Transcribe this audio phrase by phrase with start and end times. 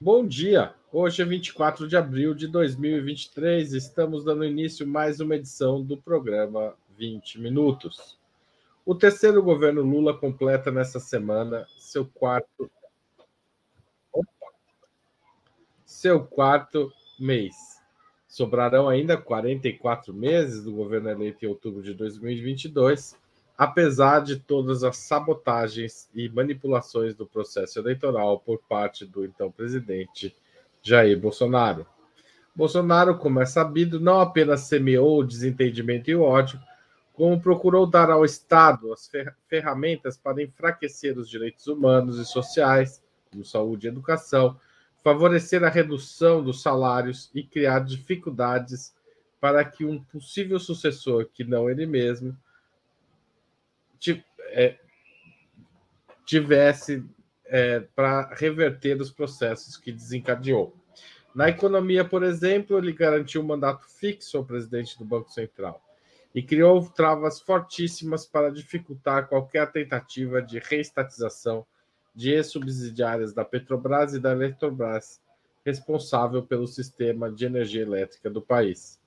[0.00, 0.72] Bom dia!
[0.92, 5.96] Hoje é 24 de abril de 2023, estamos dando início a mais uma edição do
[5.96, 8.16] programa 20 Minutos.
[8.86, 12.70] O terceiro governo Lula completa nesta semana seu quarto
[15.84, 17.56] seu quarto mês.
[18.28, 23.18] Sobrarão ainda 44 meses do governo eleito em outubro de 2022
[23.58, 30.36] apesar de todas as sabotagens e manipulações do processo eleitoral por parte do então presidente
[30.80, 31.84] Jair Bolsonaro.
[32.54, 36.60] Bolsonaro, como é sabido, não apenas semeou o desentendimento e o ódio,
[37.12, 39.10] como procurou dar ao Estado as
[39.48, 44.56] ferramentas para enfraquecer os direitos humanos e sociais, como saúde e educação,
[45.02, 48.94] favorecer a redução dos salários e criar dificuldades
[49.40, 52.36] para que um possível sucessor, que não ele mesmo,
[56.24, 57.04] tivesse
[57.46, 60.74] é, para reverter os processos que desencadeou.
[61.34, 65.82] Na economia, por exemplo, ele garantiu um mandato fixo ao presidente do Banco Central
[66.34, 71.66] e criou travas fortíssimas para dificultar qualquer tentativa de reestatização
[72.14, 75.20] de ex-subsidiárias da Petrobras e da Eletrobras,
[75.64, 79.00] responsável pelo sistema de energia elétrica do país.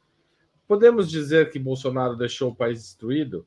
[0.67, 3.45] Podemos dizer que Bolsonaro deixou o país destruído?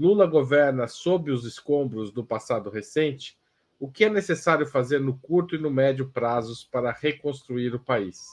[0.00, 3.38] Lula governa sob os escombros do passado recente,
[3.78, 8.28] o que é necessário fazer no curto e no médio prazos para reconstruir o país?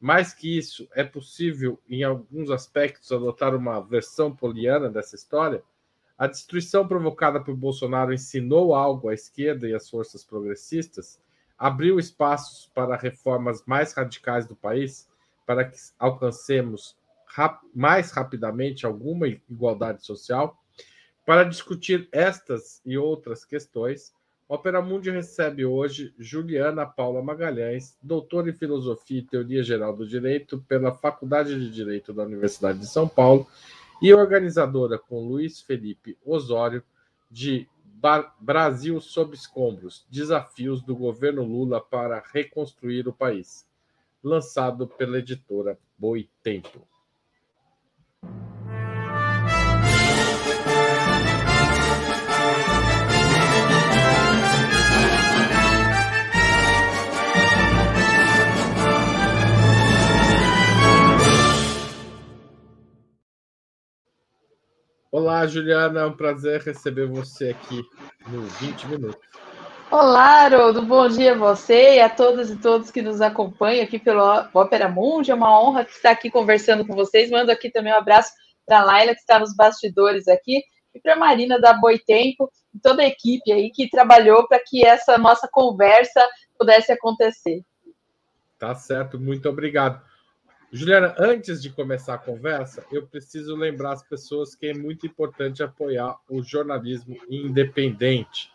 [0.00, 5.62] Mais que isso, é possível, em alguns aspectos, adotar uma versão poliana dessa história?
[6.16, 11.20] A destruição provocada por Bolsonaro ensinou algo à esquerda e às forças progressistas?
[11.58, 15.06] Abriu espaços para reformas mais radicais do país,
[15.44, 20.58] para que alcancemos rap mais rapidamente alguma igualdade social?
[21.24, 24.12] Para discutir estas e outras questões,
[24.48, 30.62] Opera Mundi recebe hoje Juliana Paula Magalhães, doutora em Filosofia e Teoria Geral do Direito
[30.68, 33.46] pela Faculdade de Direito da Universidade de São Paulo
[34.02, 36.82] e organizadora com Luiz Felipe Osório
[37.30, 37.68] de
[38.40, 43.64] Brasil sob escombros: Desafios do governo Lula para reconstruir o país,
[44.22, 46.84] lançado pela editora Boitempo.
[65.12, 67.82] Olá, Juliana, é um prazer receber você aqui
[68.28, 69.20] no 20 Minutos.
[69.90, 73.98] Olá, Haroldo, bom dia a você e a todas e todos que nos acompanham aqui
[73.98, 74.22] pelo
[74.54, 75.30] Ópera Mundi.
[75.30, 77.30] É uma honra estar aqui conversando com vocês.
[77.30, 78.32] Mando aqui também um abraço
[78.64, 80.64] para a Laila, que está nos bastidores aqui,
[80.94, 84.82] e para a Marina da Boitempo e toda a equipe aí que trabalhou para que
[84.82, 86.26] essa nossa conversa
[86.58, 87.62] pudesse acontecer.
[88.58, 90.00] Tá certo, muito obrigado.
[90.74, 95.62] Juliana, antes de começar a conversa, eu preciso lembrar as pessoas que é muito importante
[95.62, 98.50] apoiar o jornalismo independente,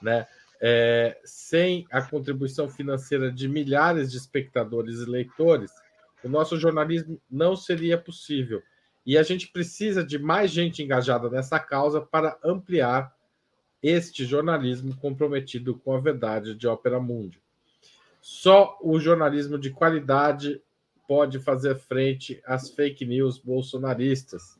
[0.00, 0.26] né?
[0.58, 5.70] É, sem a contribuição financeira de milhares de espectadores e leitores,
[6.24, 8.62] o nosso jornalismo não seria possível.
[9.04, 13.14] E a gente precisa de mais gente engajada nessa causa para ampliar
[13.82, 17.38] este jornalismo comprometido com a verdade de Ópera Mundi.
[18.20, 20.62] Só o jornalismo de qualidade
[21.10, 24.56] pode fazer frente às fake news bolsonaristas.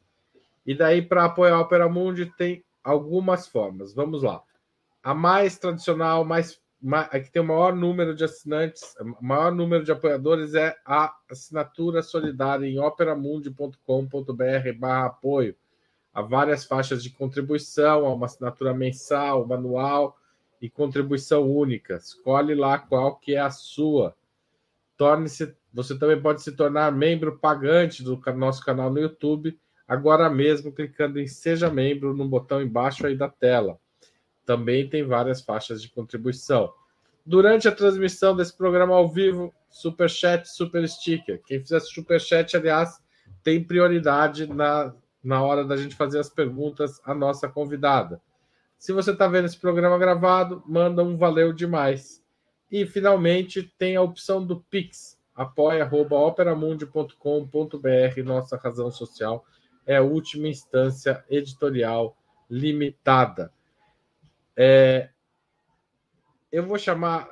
[0.66, 3.94] E daí, para apoiar a Opera Mundi, tem algumas formas.
[3.94, 4.42] Vamos lá.
[5.00, 9.54] A mais tradicional, mais, mais a que tem o maior número de assinantes, o maior
[9.54, 15.54] número de apoiadores é a assinatura solidária em operamundi.com.br barra apoio.
[16.12, 20.18] Há várias faixas de contribuição, há uma assinatura mensal, manual
[20.60, 21.94] e contribuição única.
[21.94, 24.16] Escolhe lá qual que é a sua.
[24.96, 30.72] Torne-se você também pode se tornar membro pagante do nosso canal no YouTube, agora mesmo
[30.72, 33.78] clicando em Seja Membro no botão embaixo aí da tela.
[34.44, 36.72] Também tem várias faixas de contribuição.
[37.24, 41.40] Durante a transmissão desse programa ao vivo, Super Chat, Super Sticker.
[41.46, 42.98] Quem fizer Super Chat, aliás,
[43.44, 44.92] tem prioridade na,
[45.22, 48.20] na hora da gente fazer as perguntas à nossa convidada.
[48.76, 52.24] Se você está vendo esse programa gravado, manda um valeu demais.
[52.72, 59.44] E, finalmente, tem a opção do Pix apoia.operamundi.com.br, nossa razão social
[59.86, 62.16] é a última instância editorial
[62.48, 63.52] limitada.
[64.56, 65.10] É,
[66.52, 67.28] eu vou chamar.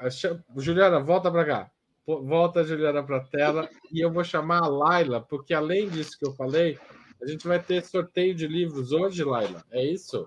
[0.56, 1.70] Juliana, volta para cá.
[2.06, 3.68] Volta, Juliana, para a tela.
[3.92, 6.78] E eu vou chamar a Laila, porque além disso que eu falei,
[7.22, 9.62] a gente vai ter sorteio de livros hoje, Laila.
[9.70, 10.26] É isso?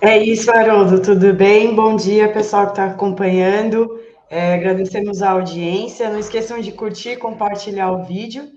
[0.00, 1.74] É isso, Haroldo, tudo bem?
[1.74, 4.01] Bom dia, pessoal que está acompanhando.
[4.34, 6.08] É, agradecemos a audiência.
[6.08, 8.50] Não esqueçam de curtir, compartilhar o vídeo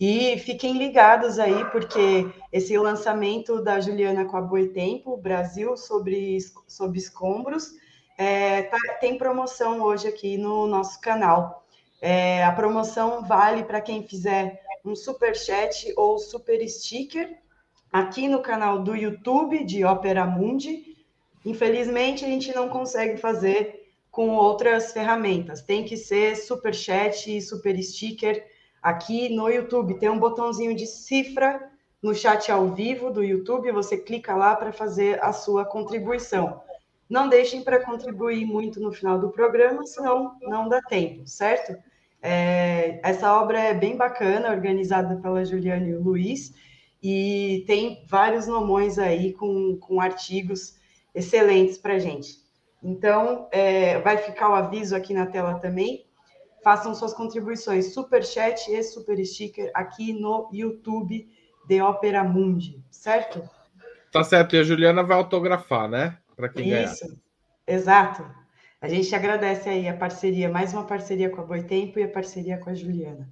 [0.00, 6.36] e fiquem ligados aí, porque esse lançamento da Juliana com a Boitempo, Brasil sobre,
[6.66, 7.70] sobre escombros,
[8.18, 11.64] é, tá, tem promoção hoje aqui no nosso canal.
[12.02, 17.38] É, a promoção vale para quem fizer um super chat ou super sticker
[17.92, 20.96] aqui no canal do YouTube de Opera Mundi.
[21.46, 23.79] Infelizmente, a gente não consegue fazer
[24.10, 25.62] com outras ferramentas.
[25.62, 28.44] Tem que ser super chat super sticker
[28.82, 29.98] aqui no YouTube.
[29.98, 31.70] Tem um botãozinho de cifra
[32.02, 33.72] no chat ao vivo do YouTube.
[33.72, 36.60] Você clica lá para fazer a sua contribuição.
[37.08, 41.76] Não deixem para contribuir muito no final do programa, senão não dá tempo, certo?
[42.22, 46.52] É, essa obra é bem bacana, organizada pela Juliane e o Luiz
[47.02, 50.78] e tem vários nomões aí com, com artigos
[51.14, 52.38] excelentes para gente.
[52.82, 56.06] Então, é, vai ficar o aviso aqui na tela também.
[56.62, 61.28] Façam suas contribuições, super chat e super sticker aqui no YouTube
[61.66, 63.48] de Ópera Mundi, certo?
[64.12, 66.18] Tá certo, e a Juliana vai autografar, né?
[66.36, 67.18] Para quem Isso, ganhar.
[67.66, 68.40] exato.
[68.80, 72.58] A gente agradece aí a parceria, mais uma parceria com a Boitempo e a parceria
[72.58, 73.28] com a Juliana.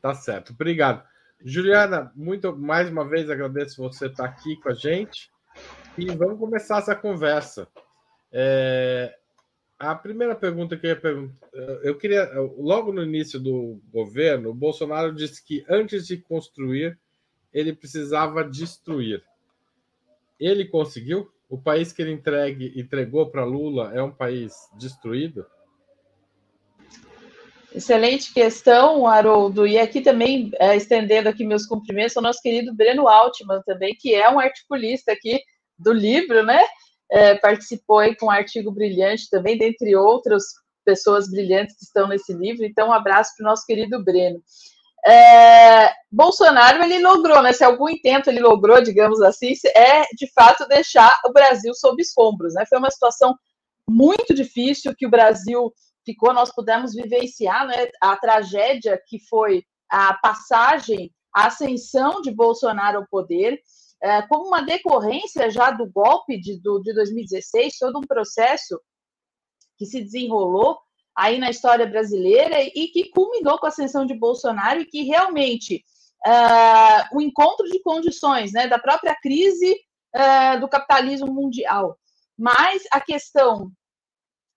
[0.00, 1.02] Tá certo, obrigado.
[1.44, 5.30] Juliana, muito mais uma vez agradeço você estar aqui com a gente
[5.98, 7.68] e vamos começar essa conversa.
[8.36, 9.14] É,
[9.78, 11.46] a primeira pergunta que eu ia perguntar,
[11.84, 12.28] eu queria,
[12.58, 16.98] logo no início do governo, o Bolsonaro disse que antes de construir,
[17.52, 19.22] ele precisava destruir.
[20.40, 21.30] Ele conseguiu?
[21.48, 25.46] O país que ele entregue, entregou para Lula é um país destruído?
[27.72, 29.64] Excelente questão, Haroldo.
[29.64, 34.12] E aqui também, é, estendendo aqui meus cumprimentos ao nosso querido Breno Altman também, que
[34.14, 35.40] é um articulista aqui
[35.78, 36.64] do livro, né?
[37.14, 40.46] É, participou aí com um artigo brilhante também, dentre outras
[40.84, 42.64] pessoas brilhantes que estão nesse livro.
[42.64, 44.42] Então, um abraço para o nosso querido Breno.
[45.06, 47.52] É, Bolsonaro ele logrou, né?
[47.52, 52.54] Se algum intento ele logrou, digamos assim, é de fato deixar o Brasil sob escombros,
[52.54, 52.64] né?
[52.66, 53.34] Foi uma situação
[53.88, 55.72] muito difícil que o Brasil
[56.04, 62.98] ficou, nós pudemos vivenciar né, a tragédia que foi a passagem, a ascensão de Bolsonaro
[62.98, 63.60] ao poder,
[64.04, 68.78] é, como uma decorrência já do golpe de, do, de 2016, todo um processo
[69.78, 70.78] que se desenrolou
[71.16, 75.82] aí na história brasileira e que culminou com a ascensão de Bolsonaro e que realmente
[76.26, 79.74] uh, o encontro de condições né, da própria crise
[80.14, 81.96] uh, do capitalismo mundial,
[82.36, 83.72] mas a questão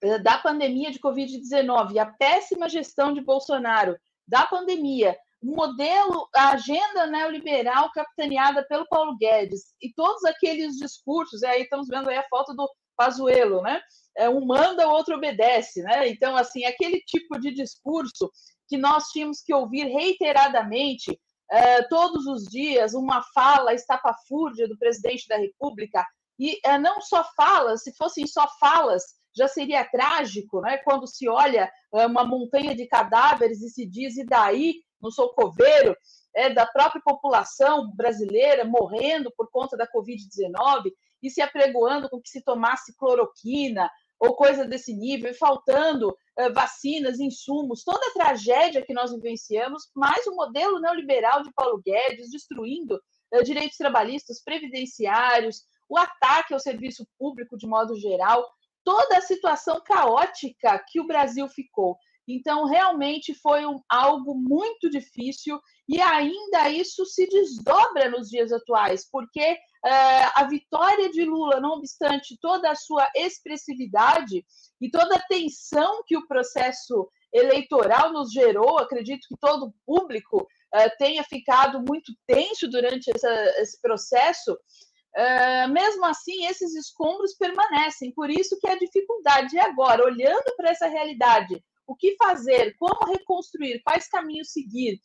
[0.01, 3.95] eh, da pandemia de Covid-19 e a péssima gestão de Bolsonaro
[4.27, 11.45] da pandemia, modelo, a agenda neoliberal capitaneada pelo Paulo Guedes e todos aqueles discursos, e
[11.45, 13.79] aí estamos vendo aí a foto do Pazuello, né?
[14.17, 16.09] É, um manda, o outro obedece, né?
[16.09, 18.31] Então, assim, aquele tipo de discurso
[18.67, 21.17] que nós tínhamos que ouvir reiteradamente,
[21.49, 26.05] é, todos os dias, uma fala estapafúrdia do presidente da República,
[26.39, 29.03] e é, não só falas, se fossem só falas,
[29.35, 30.77] já seria trágico, né?
[30.79, 35.33] Quando se olha é, uma montanha de cadáveres e se diz, e daí, não sou
[35.33, 35.95] coveiro,
[36.35, 40.91] é, da própria população brasileira morrendo por conta da Covid-19
[41.21, 43.89] e se apregoando com que se tomasse cloroquina
[44.19, 49.89] ou coisa desse nível, e faltando é, vacinas, insumos, toda a tragédia que nós vivenciamos,
[49.95, 52.99] mais o modelo neoliberal de Paulo Guedes destruindo
[53.31, 58.47] é, direitos trabalhistas, previdenciários, o ataque ao serviço público de modo geral,
[58.83, 61.97] toda a situação caótica que o Brasil ficou.
[62.27, 69.09] Então, realmente foi um, algo muito difícil e ainda isso se desdobra nos dias atuais,
[69.09, 74.45] porque uh, a vitória de Lula, não obstante toda a sua expressividade
[74.81, 80.41] e toda a tensão que o processo eleitoral nos gerou, acredito que todo o público
[80.41, 84.57] uh, tenha ficado muito tenso durante essa, esse processo,
[85.17, 88.13] Uh, mesmo assim, esses escombros permanecem.
[88.13, 93.81] Por isso que a dificuldade agora, olhando para essa realidade, o que fazer, como reconstruir,
[93.81, 94.99] quais caminhos seguir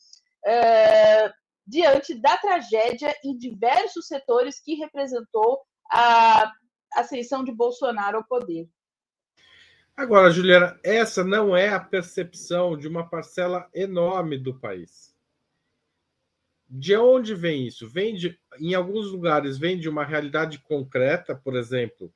[0.44, 1.32] uh,
[1.66, 5.60] diante da tragédia em diversos setores que representou
[5.90, 6.52] a
[6.94, 8.68] ascensão de Bolsonaro ao poder.
[9.96, 15.14] Agora, Juliana, essa não é a percepção de uma parcela enorme do país.
[16.68, 17.88] De onde vem isso?
[17.88, 22.12] Vem de, em alguns lugares vem de uma realidade concreta, por exemplo,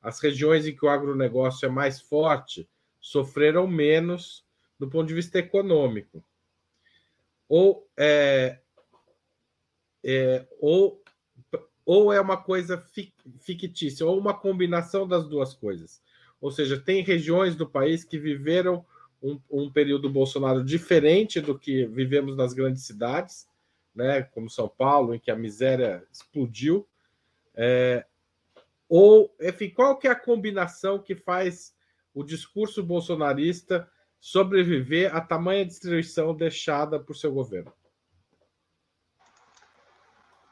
[0.00, 2.68] as regiões em que o agronegócio é mais forte
[3.00, 4.44] sofreram menos
[4.78, 6.24] do ponto de vista econômico.
[7.48, 8.60] Ou, é,
[10.04, 11.02] é, ou
[11.92, 12.80] ou é uma coisa
[13.40, 16.00] fictícia, ou uma combinação das duas coisas?
[16.40, 18.86] Ou seja, tem regiões do país que viveram
[19.20, 23.44] um, um período Bolsonaro diferente do que vivemos nas grandes cidades,
[23.92, 26.86] né, como São Paulo, em que a miséria explodiu.
[27.56, 28.06] É,
[28.88, 31.74] ou, enfim, qual que é a combinação que faz
[32.14, 33.88] o discurso bolsonarista
[34.18, 37.72] sobreviver à tamanha destruição deixada por seu governo?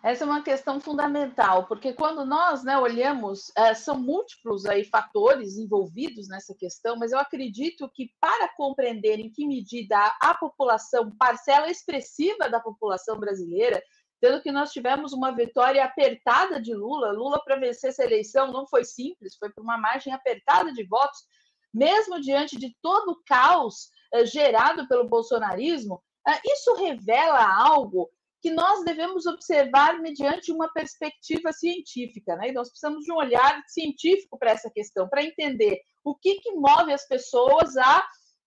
[0.03, 5.59] Essa é uma questão fundamental, porque quando nós né, olhamos, é, são múltiplos aí fatores
[5.59, 11.69] envolvidos nessa questão, mas eu acredito que para compreender em que medida a, população, parcela
[11.69, 13.83] expressiva da população brasileira,
[14.21, 18.69] tendo que nós tivemos uma vitória apertada de Lula, Lula para vencer essa eleição não
[18.69, 21.27] foi simples, foi por uma margem apertada de votos,
[21.73, 25.97] mesmo diante de todo o caos uh, gerado pelo bolsonarismo,
[26.27, 28.11] uh, isso revela algo
[28.41, 32.49] que nós devemos observar mediante uma perspectiva científica, né?
[32.49, 36.53] E nós precisamos de um olhar científico para essa questão, para entender o que, que
[36.53, 37.99] move as pessoas a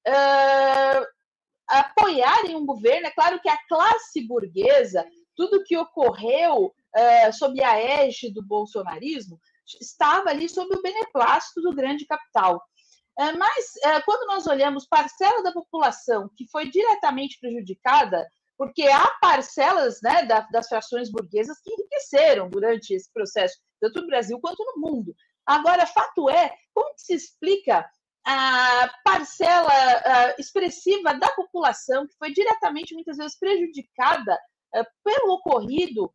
[0.07, 1.05] uh,
[1.67, 3.07] apoiarem um governo.
[3.07, 9.39] É claro que a classe burguesa, tudo que ocorreu uh, sob a égide do bolsonarismo,
[9.79, 12.61] estava ali sob o beneplácito do grande capital.
[13.19, 18.25] Uh, mas, quando nós olhamos parcela da população que foi diretamente prejudicada
[18.57, 24.39] porque há parcelas né, das frações burguesas que enriqueceram durante esse processo, tanto no Brasil
[24.39, 25.15] quanto no mundo.
[25.47, 27.89] Agora, fato é, como se explica
[28.23, 29.73] a parcela
[30.37, 34.37] expressiva da população que foi diretamente, muitas vezes, prejudicada
[35.03, 36.13] pelo ocorrido,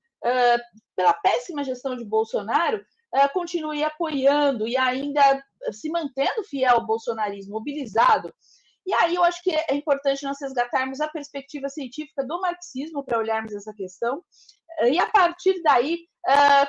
[0.95, 2.81] pela péssima gestão de Bolsonaro,
[3.33, 8.33] continue apoiando e ainda se mantendo fiel ao bolsonarismo, mobilizado
[8.87, 13.19] e aí eu acho que é importante nós resgatarmos a perspectiva científica do marxismo para
[13.19, 14.23] olharmos essa questão,
[14.79, 16.07] eh, e a partir daí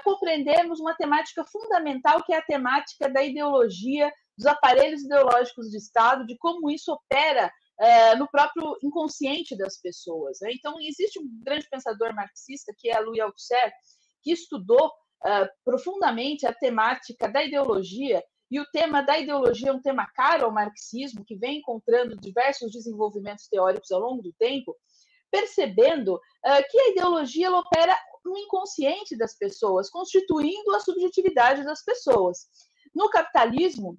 [0.03, 6.23] compreendermos uma temática fundamental, que é a temática da ideologia, dos aparelhos ideológicos de Estado,
[6.27, 7.51] de como isso opera
[8.19, 10.37] no próprio inconsciente das pessoas.
[10.43, 10.51] Né?
[10.53, 13.71] Então, existe um grande pensador marxista, que é Louis Althusser,
[14.21, 14.91] que estudou
[15.25, 20.45] uh, profundamente a temática da ideologia e o tema da ideologia é um tema caro
[20.45, 24.75] ao marxismo, que vem encontrando diversos desenvolvimentos teóricos ao longo do tempo,
[25.29, 32.47] percebendo uh, que a ideologia opera no inconsciente das pessoas, constituindo a subjetividade das pessoas.
[32.95, 33.97] No capitalismo,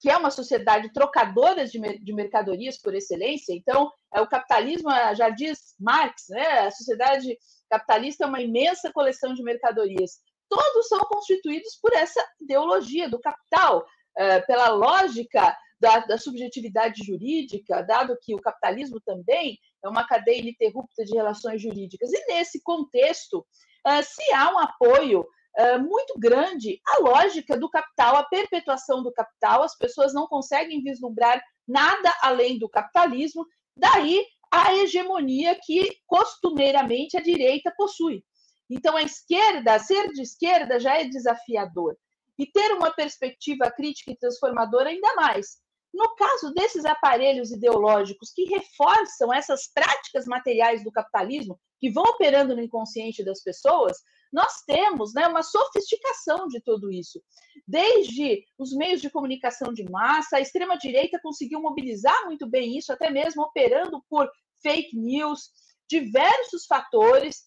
[0.00, 5.28] que é uma sociedade trocadora de, de mercadorias por excelência, então é, o capitalismo, já
[5.28, 7.36] diz Marx, né, a sociedade
[7.68, 10.18] capitalista é uma imensa coleção de mercadorias
[10.50, 13.86] todos são constituídos por essa ideologia do capital,
[14.18, 20.40] é, pela lógica da, da, subjetividade jurídica, dado que o capitalismo também é uma cadeia
[20.40, 22.12] ininterrupta de relações jurídicas.
[22.12, 23.46] E nesse contexto,
[23.86, 25.24] é, se há um apoio
[25.56, 30.82] é, muito grande à lógica do capital, à perpetuação do capital, as pessoas não conseguem
[30.82, 38.24] vislumbrar nada além do capitalismo, daí a hegemonia que costumeiramente a direita possui.
[38.70, 41.96] Então, a esquerda, ser de esquerda já é desafiador.
[42.38, 45.58] E ter uma perspectiva crítica e transformadora ainda mais.
[45.92, 52.54] No caso desses aparelhos ideológicos que reforçam essas práticas materiais do capitalismo, que vão operando
[52.54, 53.98] no inconsciente das pessoas,
[54.32, 57.20] nós temos né, uma sofisticação de tudo isso.
[57.66, 63.10] Desde os meios de comunicação de massa, a extrema-direita conseguiu mobilizar muito bem isso, até
[63.10, 64.30] mesmo operando por
[64.62, 65.50] fake news,
[65.88, 67.42] diversos fatores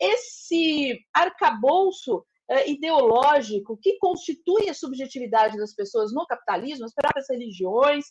[0.00, 8.06] esse arcabouço uh, ideológico que constitui a subjetividade das pessoas no capitalismo, as próprias religiões,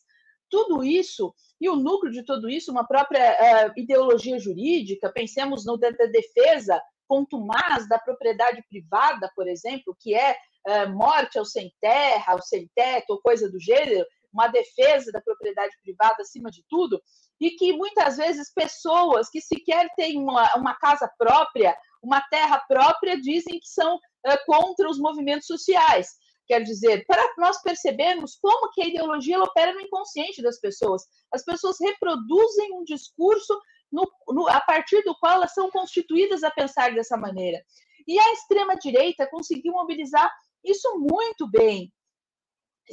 [0.49, 3.31] tudo isso, e o núcleo de tudo isso, uma própria
[3.67, 10.15] uh, ideologia jurídica, pensemos no da, da defesa contumaz da propriedade privada, por exemplo, que
[10.15, 10.35] é
[10.67, 15.21] uh, morte ao sem terra, ao sem teto, ou coisa do gênero, uma defesa da
[15.21, 17.01] propriedade privada acima de tudo,
[17.39, 23.19] e que muitas vezes pessoas que sequer têm uma, uma casa própria, uma terra própria,
[23.19, 26.07] dizem que são uh, contra os movimentos sociais.
[26.45, 31.03] Quer dizer, para nós percebermos como que a ideologia opera no inconsciente das pessoas.
[31.33, 33.57] As pessoas reproduzem um discurso
[33.91, 37.63] no, no, a partir do qual elas são constituídas a pensar dessa maneira.
[38.07, 40.29] E a extrema-direita conseguiu mobilizar
[40.63, 41.91] isso muito bem,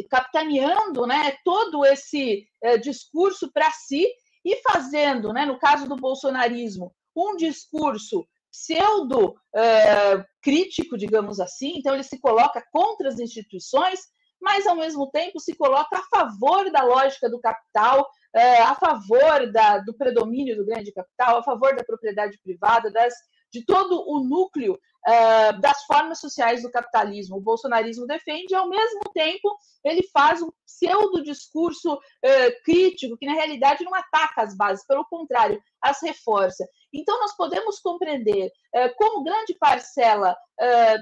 [0.09, 2.47] capitaneando né, todo esse
[2.81, 4.07] discurso para si
[4.45, 11.95] e fazendo, né, no caso do bolsonarismo, um discurso pseudo uh, crítico, digamos assim, então
[11.95, 14.01] ele se coloca contra as instituições,
[14.41, 19.53] mas ao mesmo tempo se coloca a favor da lógica do capital, uh, a favor
[19.53, 23.15] da, do predomínio do grande capital, a favor da propriedade privada, das
[23.53, 27.37] de todo o núcleo uh, das formas sociais do capitalismo.
[27.37, 33.27] O bolsonarismo defende, e ao mesmo tempo ele faz um pseudo discurso uh, crítico, que
[33.27, 36.67] na realidade não ataca as bases, pelo contrário, as reforça.
[36.93, 40.37] Então, nós podemos compreender uh, como grande parcela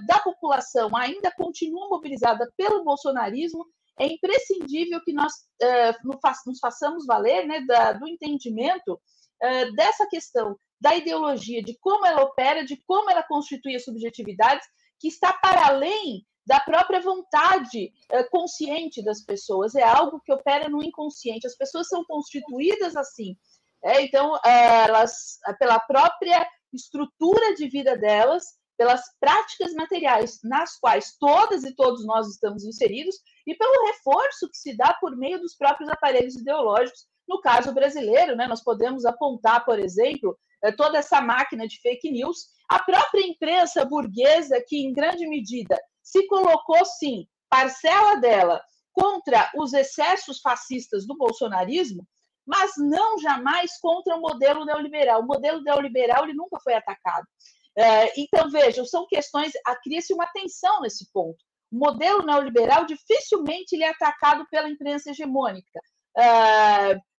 [0.06, 3.66] da população ainda continua mobilizada pelo bolsonarismo.
[3.98, 5.32] É imprescindível que nós
[6.46, 7.66] nos façamos valer né,
[7.98, 9.00] do entendimento
[9.74, 14.66] dessa questão da ideologia, de como ela opera, de como ela constitui as subjetividades,
[14.98, 20.68] que está para além da própria vontade uh, consciente das pessoas, é algo que opera
[20.68, 21.46] no inconsciente.
[21.46, 23.36] As pessoas são constituídas assim.
[23.84, 28.44] É, então, uh, elas, pela própria estrutura de vida delas,
[28.78, 33.16] pelas práticas materiais nas quais todas e todos nós estamos inseridos,
[33.46, 37.06] e pelo reforço que se dá por meio dos próprios aparelhos ideológicos.
[37.28, 42.10] No caso brasileiro, né, nós podemos apontar, por exemplo, eh, toda essa máquina de fake
[42.10, 49.50] news, a própria imprensa burguesa, que em grande medida se colocou, sim, parcela dela contra
[49.56, 52.06] os excessos fascistas do bolsonarismo,
[52.46, 55.20] mas não jamais contra o modelo neoliberal.
[55.20, 57.26] O modelo neoliberal ele nunca foi atacado.
[57.76, 61.36] Eh, então, vejam, são questões, cria-se uma tensão nesse ponto.
[61.70, 65.78] O modelo neoliberal dificilmente ele é atacado pela imprensa hegemônica.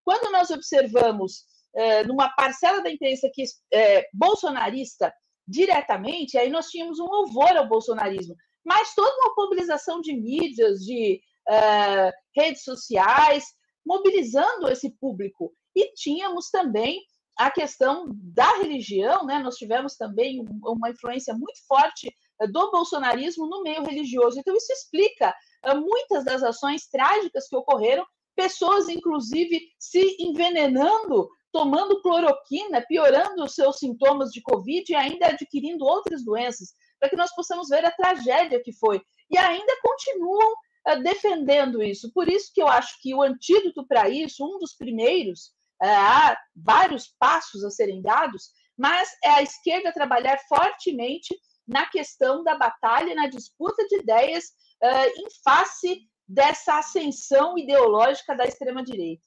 [0.10, 1.44] Eh, quando nós observamos
[1.76, 5.14] é, numa parcela da imprensa que é bolsonarista
[5.48, 8.36] diretamente, aí nós tínhamos um louvor ao bolsonarismo,
[8.66, 13.46] mas toda uma mobilização de mídias, de é, redes sociais,
[13.86, 15.52] mobilizando esse público.
[15.76, 17.00] E tínhamos também
[17.38, 19.40] a questão da religião, né?
[19.40, 22.14] Nós tivemos também uma influência muito forte
[22.52, 24.40] do bolsonarismo no meio religioso.
[24.40, 25.34] Então, isso explica
[25.76, 28.06] muitas das ações trágicas que ocorreram,
[28.40, 35.84] pessoas, inclusive, se envenenando tomando cloroquina, piorando os seus sintomas de Covid e ainda adquirindo
[35.84, 36.70] outras doenças,
[37.00, 39.02] para que nós possamos ver a tragédia que foi.
[39.32, 40.54] E ainda continuam
[40.90, 42.12] uh, defendendo isso.
[42.14, 45.48] Por isso que eu acho que o antídoto para isso, um dos primeiros,
[45.82, 51.36] uh, há vários passos a serem dados, mas é a esquerda trabalhar fortemente
[51.68, 54.46] na questão da batalha, na disputa de ideias
[54.84, 59.24] uh, em face dessa ascensão ideológica da extrema-direita.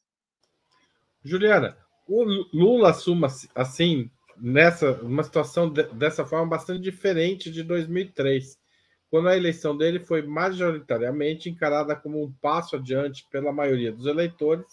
[1.25, 8.57] Juliana, o Lula assuma assim nessa uma situação de, dessa forma bastante diferente de 2003,
[9.11, 14.67] quando a eleição dele foi majoritariamente encarada como um passo adiante pela maioria dos eleitores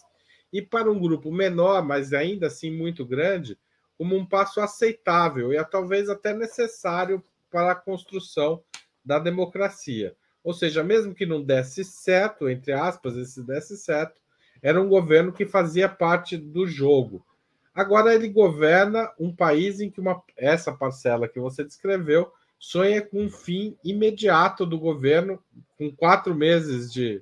[0.54, 3.58] e para um grupo menor, mas ainda assim muito grande,
[3.98, 8.64] como um passo aceitável e talvez até necessário para a construção
[9.04, 10.16] da democracia.
[10.50, 14.20] Ou seja, mesmo que não desse certo, entre aspas, esse desse certo,
[14.64, 17.24] era um governo que fazia parte do jogo.
[17.72, 23.26] Agora ele governa um país em que uma, essa parcela que você descreveu sonha com
[23.26, 25.40] um fim imediato do governo,
[25.78, 27.22] com quatro meses de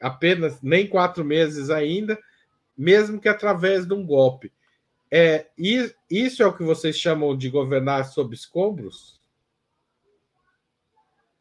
[0.00, 2.16] apenas nem quatro meses ainda,
[2.78, 4.52] mesmo que através de um golpe.
[5.10, 9.20] É, isso é o que vocês chamam de governar sob escombros?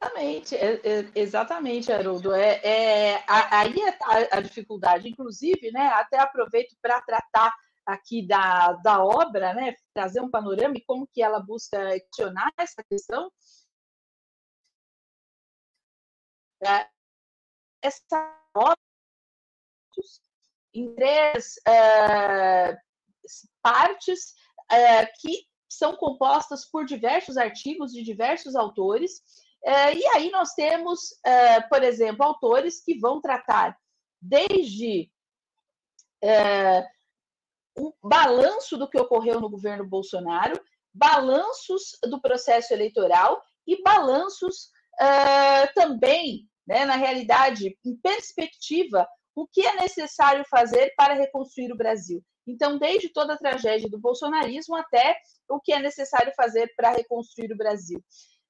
[0.01, 2.33] Exatamente, é, é, exatamente, Haroldo.
[2.33, 5.87] É, é, aí é a, a, dificuldade, inclusive, né?
[5.87, 7.53] Até aproveito para tratar
[7.85, 9.73] aqui da, da obra, né?
[9.93, 13.31] Trazer um panorama e como que ela busca questionar essa questão.
[17.81, 18.77] Essa obra
[20.73, 21.55] em três
[23.61, 24.33] partes
[25.21, 29.21] que são compostas por diversos artigos de diversos autores
[29.65, 33.75] e aí nós temos, é, por exemplo, autores que vão tratar
[34.21, 35.09] desde
[37.77, 40.59] um balanço do que ocorreu no governo Bolsonaro,
[40.93, 44.69] balanços do processo eleitoral e balanços
[45.75, 52.23] também, né, na realidade, em perspectiva, o que é necessário fazer para reconstruir o Brasil.
[52.47, 55.17] Então, desde toda a tragédia do bolsonarismo até
[55.49, 57.99] o que é necessário fazer para reconstruir o Brasil.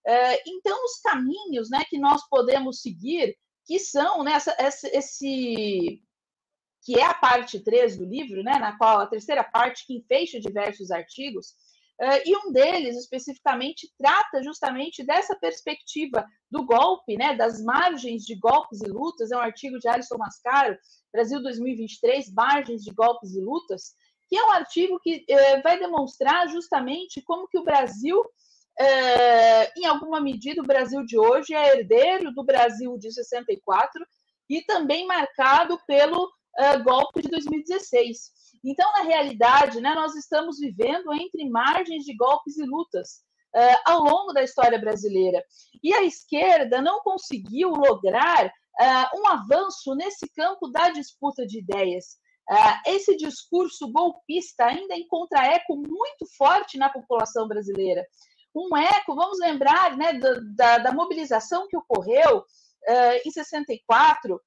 [0.08, 6.02] É, então, os caminhos né, que nós podemos seguir, que são né, essa, esse
[6.86, 10.39] que é a parte 3 do livro, né, na qual a terceira parte que enfeixa
[10.39, 11.48] diversos artigos,
[12.00, 18.36] uh, e um deles especificamente trata justamente dessa perspectiva do golpe, né, das margens de
[18.36, 20.78] golpes e lutas, é um artigo de Alisson Mascaro,
[21.12, 23.96] Brasil 2023, margens de golpes e lutas,
[24.30, 28.24] que é um artigo que uh, vai demonstrar justamente como que o Brasil
[28.80, 34.06] é, em alguma medida, o Brasil de hoje é herdeiro do Brasil de 64
[34.50, 38.32] e também marcado pelo é, golpe de 2016.
[38.64, 43.24] Então, na realidade, né, nós estamos vivendo entre margens de golpes e lutas.
[43.56, 45.42] uh, ao longo da história brasileira.
[45.82, 48.52] E a esquerda não conseguiu lograr
[49.16, 52.18] um avanço nesse campo da disputa de ideias.
[52.86, 58.06] Esse discurso golpista ainda encontra eco muito forte na população brasileira.
[58.56, 60.13] Um eco, vamos lembrar, né,
[60.56, 62.46] da, da, mobilização que ocorreu
[63.26, 64.39] em 64,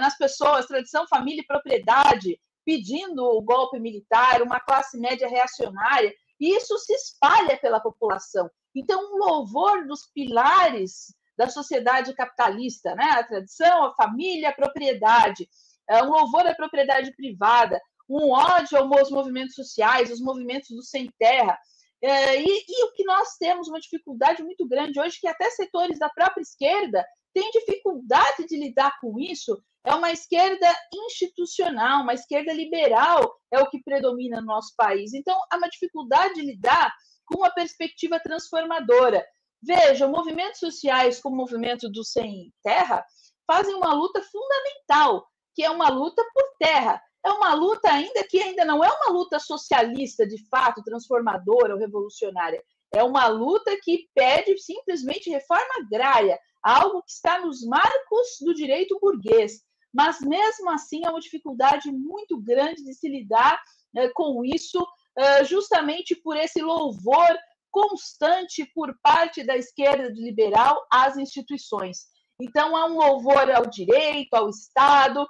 [0.00, 6.56] nas pessoas, tradição, família e propriedade, pedindo o golpe militar, uma classe média reacionária, e
[6.56, 8.50] isso se espalha pela população.
[8.74, 13.10] Então, um louvor dos pilares da sociedade capitalista, né?
[13.12, 15.48] A tradição, a família, a propriedade,
[15.88, 21.10] é, um louvor à propriedade privada, um ódio aos movimentos sociais, os movimentos do sem
[21.18, 21.58] terra.
[22.02, 25.98] É, e, e, o que nós temos uma dificuldade muito grande hoje, que até setores
[25.98, 32.52] da própria esquerda têm dificuldade de lidar com isso, é uma esquerda institucional, uma esquerda
[32.52, 35.12] liberal é o que predomina no nosso país.
[35.12, 36.92] Então, há uma dificuldade de lidar
[37.26, 39.24] com uma perspectiva transformadora.
[39.62, 43.04] Veja, movimentos sociais como o movimento do Sem Terra
[43.46, 47.00] fazem uma luta fundamental, que é uma luta por terra.
[47.24, 51.80] É uma luta ainda que ainda não é uma luta socialista, de fato, transformadora ou
[51.80, 52.62] revolucionária.
[52.92, 58.98] É uma luta que pede simplesmente reforma agrária, algo que está nos marcos do direito
[59.00, 63.62] burguês mas mesmo assim é uma dificuldade muito grande de se lidar
[63.94, 67.28] né, com isso, uh, justamente por esse louvor
[67.70, 72.06] constante por parte da esquerda liberal às instituições.
[72.40, 75.24] Então, há um louvor ao direito, ao Estado,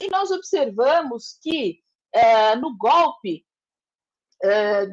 [0.00, 1.80] e nós observamos que
[2.14, 3.44] uh, no golpe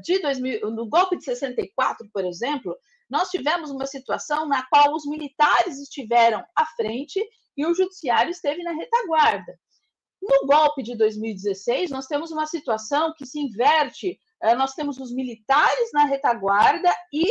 [0.04, 2.74] de 2000, no golpe de 64, por exemplo,
[3.10, 7.22] nós tivemos uma situação na qual os militares estiveram à frente
[7.56, 9.54] e o judiciário esteve na retaguarda.
[10.22, 14.18] No golpe de 2016, nós temos uma situação que se inverte.
[14.58, 17.30] Nós temos os militares na retaguarda e,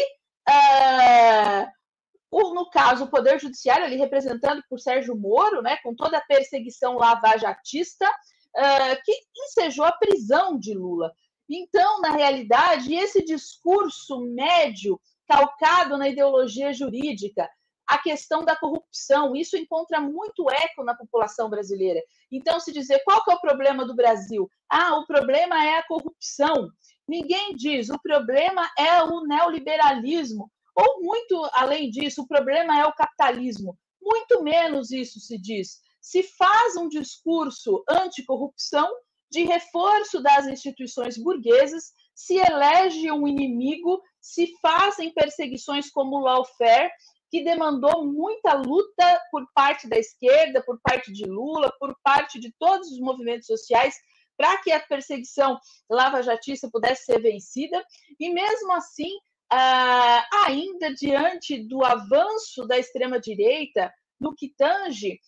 [2.32, 6.96] no caso, o Poder Judiciário, ali representado por Sérgio Moro, né, com toda a perseguição
[6.96, 8.10] lavajatista,
[8.56, 11.12] é, que ensejou a prisão de Lula.
[11.48, 17.48] Então, na realidade, esse discurso médio, calcado na ideologia jurídica,
[17.86, 19.36] a questão da corrupção.
[19.36, 22.00] Isso encontra muito eco na população brasileira.
[22.30, 24.48] Então, se dizer qual que é o problema do Brasil?
[24.70, 26.70] Ah, o problema é a corrupção.
[27.06, 30.50] Ninguém diz, o problema é o neoliberalismo.
[30.74, 33.78] Ou muito além disso, o problema é o capitalismo.
[34.00, 35.80] Muito menos isso se diz.
[36.00, 38.90] Se faz um discurso anticorrupção,
[39.32, 46.90] de reforço das instituições burguesas, se elege um inimigo, se fazem perseguições como o lawfare,
[47.30, 52.52] que demandou muita luta por parte da esquerda, por parte de Lula, por parte de
[52.58, 53.94] todos os movimentos sociais,
[54.36, 55.58] para que a perseguição
[55.88, 57.82] lava-jatista pudesse ser vencida,
[58.20, 59.10] e mesmo assim,
[59.54, 65.18] ah, ainda diante do avanço da extrema-direita, no que tange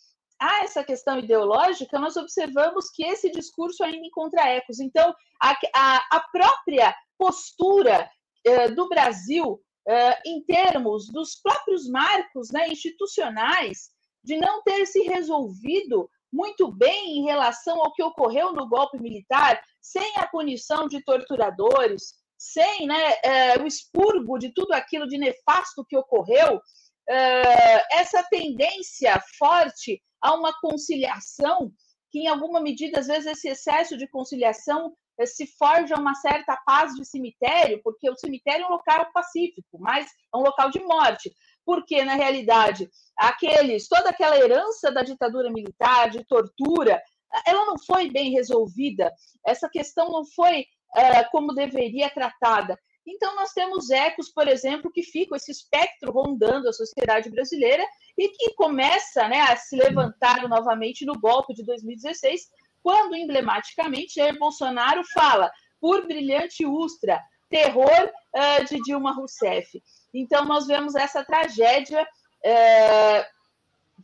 [0.40, 4.80] a essa questão ideológica, nós observamos que esse discurso ainda encontra ecos.
[4.80, 8.10] Então, a, a, a própria postura
[8.44, 9.52] eh, do Brasil
[9.88, 13.90] uh, em termos dos próprios marcos né, institucionais,
[14.22, 19.62] de não ter se resolvido muito bem em relação ao que ocorreu no golpe militar,
[19.80, 22.14] sem a punição de torturadores,
[22.52, 23.12] sem né,
[23.58, 30.34] uh, o expurgo de tudo aquilo de nefasto que ocorreu, uh, essa tendência forte a
[30.34, 31.72] uma conciliação,
[32.10, 36.56] que em alguma medida, às vezes, esse excesso de conciliação eh, se forja uma certa
[36.64, 40.80] paz de cemitério, porque o cemitério é um local pacífico, mas é um local de
[40.80, 41.32] morte.
[41.66, 47.00] Porque, na realidade, aqueles, toda aquela herança da ditadura militar, de tortura,
[47.46, 49.12] ela não foi bem resolvida,
[49.44, 50.66] essa questão não foi
[50.96, 52.78] uh, como deveria tratada.
[53.06, 57.84] Então, nós temos ecos, por exemplo, que ficam esse espectro rondando a sociedade brasileira
[58.16, 62.48] e que começa né, a se levantar novamente no golpe de 2016,
[62.82, 67.20] quando emblematicamente Jair Bolsonaro fala por brilhante Ustra,
[67.50, 69.82] terror uh, de Dilma Rousseff.
[70.14, 73.24] Então, nós vemos essa tragédia uh,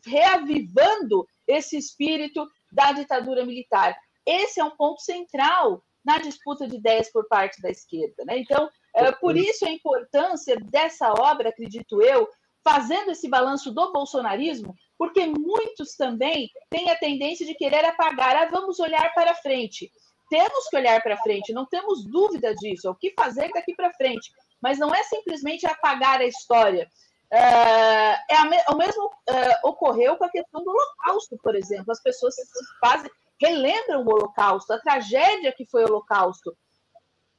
[0.04, 3.96] reavivando esse espírito da ditadura militar.
[4.26, 8.24] Esse é um ponto central na disputa de ideias por parte da esquerda.
[8.24, 8.38] Né?
[8.38, 12.28] Então, uh, por isso a importância dessa obra, acredito eu,
[12.64, 18.36] fazendo esse balanço do bolsonarismo, porque muitos também têm a tendência de querer apagar.
[18.36, 19.90] Ah, vamos olhar para frente.
[20.28, 22.86] Temos que olhar para frente, não temos dúvida disso.
[22.86, 24.30] É o que fazer daqui para frente.
[24.62, 26.88] Mas não é simplesmente apagar a história.
[27.32, 31.92] Uh, é o mesmo uh, ocorreu com a questão do Holocausto, por exemplo.
[31.92, 32.34] As pessoas
[32.80, 36.56] fazem, relembram o Holocausto, a tragédia que foi o Holocausto.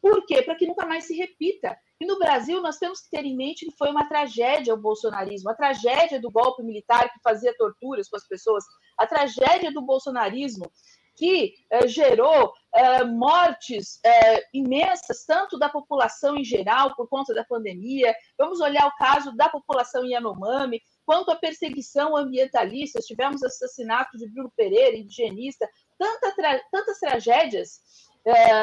[0.01, 0.41] Por quê?
[0.41, 1.77] Para que nunca mais se repita.
[1.99, 5.51] E no Brasil, nós temos que ter em mente que foi uma tragédia o bolsonarismo,
[5.51, 8.63] a tragédia do golpe militar que fazia torturas com as pessoas,
[8.97, 10.71] a tragédia do bolsonarismo
[11.15, 17.43] que eh, gerou eh, mortes eh, imensas, tanto da população em geral, por conta da
[17.43, 18.15] pandemia.
[18.38, 23.00] Vamos olhar o caso da população Yanomami, quanto à perseguição ambientalista.
[23.02, 27.80] Tivemos assassinato de Bruno Pereira, indigenista, tanta tra tantas tragédias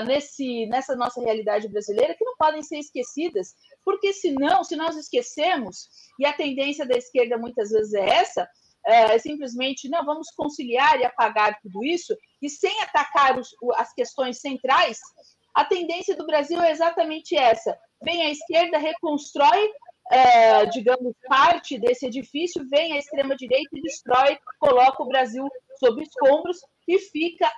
[0.06, 5.88] nesse, nessa nossa realidade brasileira que não podem ser esquecidas, porque senão, se nós esquecemos,
[6.16, 8.48] e a tendência da esquerda muitas vezes é essa,
[8.88, 14.40] é, simplesmente não vamos conciliar e apagar tudo isso, e sem atacar os, as questões
[14.40, 14.98] centrais,
[15.54, 17.76] a tendência do Brasil é exatamente essa.
[18.02, 19.70] Vem a esquerda, reconstrói,
[20.10, 25.46] é, digamos, parte desse edifício, vem a extrema-direita e destrói, coloca o Brasil
[25.78, 27.52] sob escombros e fica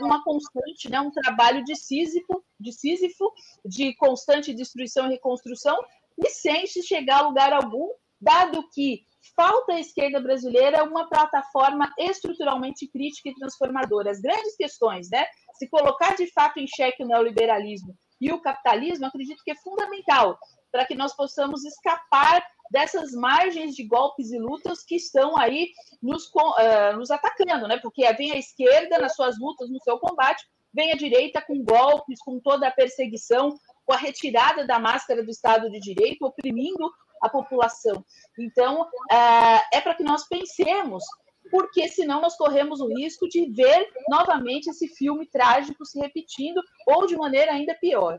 [0.00, 3.32] uma constante, né, um trabalho de Sísifo, de Sísifo,
[3.64, 5.76] de constante destruição e reconstrução,
[6.18, 7.88] e sem se chegar a lugar algum,
[8.20, 9.04] dado que
[9.36, 14.10] falta à esquerda brasileira uma plataforma estruturalmente crítica e transformadora.
[14.10, 15.24] As grandes questões, né?
[15.58, 20.38] Se colocar de fato em xeque o neoliberalismo e o capitalismo, acredito que é fundamental
[20.70, 25.70] para que nós possamos escapar dessas margens de golpes e lutas que estão aí
[26.02, 27.78] nos, uh, nos atacando, né?
[27.78, 32.18] Porque vem a esquerda nas suas lutas, no seu combate, vem a direita com golpes,
[32.24, 36.90] com toda a perseguição, com a retirada da máscara do Estado de Direito, oprimindo
[37.24, 38.04] a população.
[38.38, 41.02] Então, é, é para que nós pensemos,
[41.50, 47.06] porque senão nós corremos o risco de ver novamente esse filme trágico se repetindo, ou
[47.06, 48.18] de maneira ainda pior.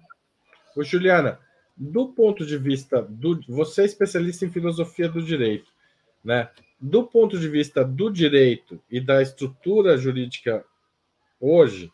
[0.76, 1.39] Ô, Juliana,
[1.76, 3.41] do ponto de vista do.
[3.48, 5.72] Você é especialista em filosofia do direito,
[6.24, 6.50] né?
[6.80, 10.65] Do ponto de vista do direito e da estrutura jurídica
[11.39, 11.91] hoje,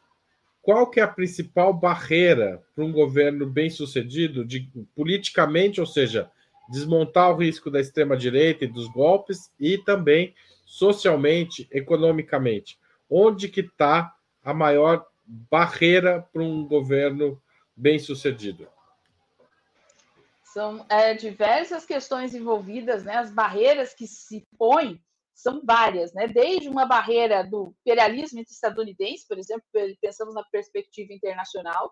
[0.62, 6.30] qual que é a principal barreira para um governo bem sucedido, de, politicamente, ou seja,
[6.72, 10.34] desmontar o risco da extrema-direita e dos golpes e também
[10.66, 12.80] socialmente, economicamente.
[13.10, 17.42] Onde que está a maior barreira para um governo
[17.76, 18.68] bem sucedido?
[20.46, 23.16] São é, diversas questões envolvidas, né?
[23.18, 25.02] As barreiras que se põem
[25.34, 26.28] são várias, né?
[26.28, 29.64] Desde uma barreira do imperialismo estadunidense, por exemplo,
[30.02, 31.92] pensamos na perspectiva internacional,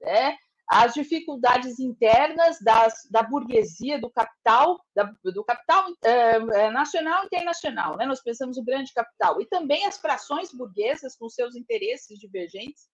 [0.00, 0.36] né?
[0.68, 7.96] As dificuldades internas das, da burguesia, do capital, da, do capital é, nacional e internacional.
[7.96, 8.04] Né?
[8.04, 9.40] Nós pensamos o grande capital.
[9.40, 12.86] E também as frações burguesas com seus interesses divergentes.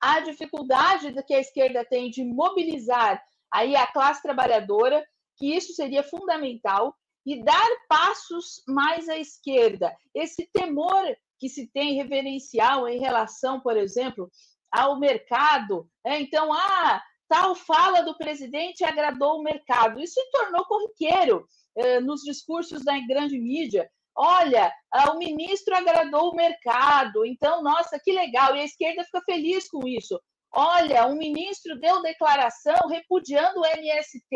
[0.00, 6.02] A dificuldade que a esquerda tem de mobilizar aí a classe trabalhadora, que isso seria
[6.02, 6.92] fundamental,
[7.24, 9.96] e dar passos mais à esquerda.
[10.12, 11.04] Esse temor
[11.38, 14.28] que se tem reverencial em relação, por exemplo,
[14.72, 15.86] ao mercado.
[16.04, 16.20] Né?
[16.20, 20.00] Então, ah, tal fala do presidente agradou o mercado.
[20.00, 23.88] Isso se tornou corriqueiro eh, nos discursos da grande mídia.
[24.14, 28.56] Olha, ah, o ministro agradou o mercado, então, nossa, que legal.
[28.56, 30.20] E a esquerda fica feliz com isso.
[30.54, 34.28] Olha, o ministro deu declaração repudiando o MST.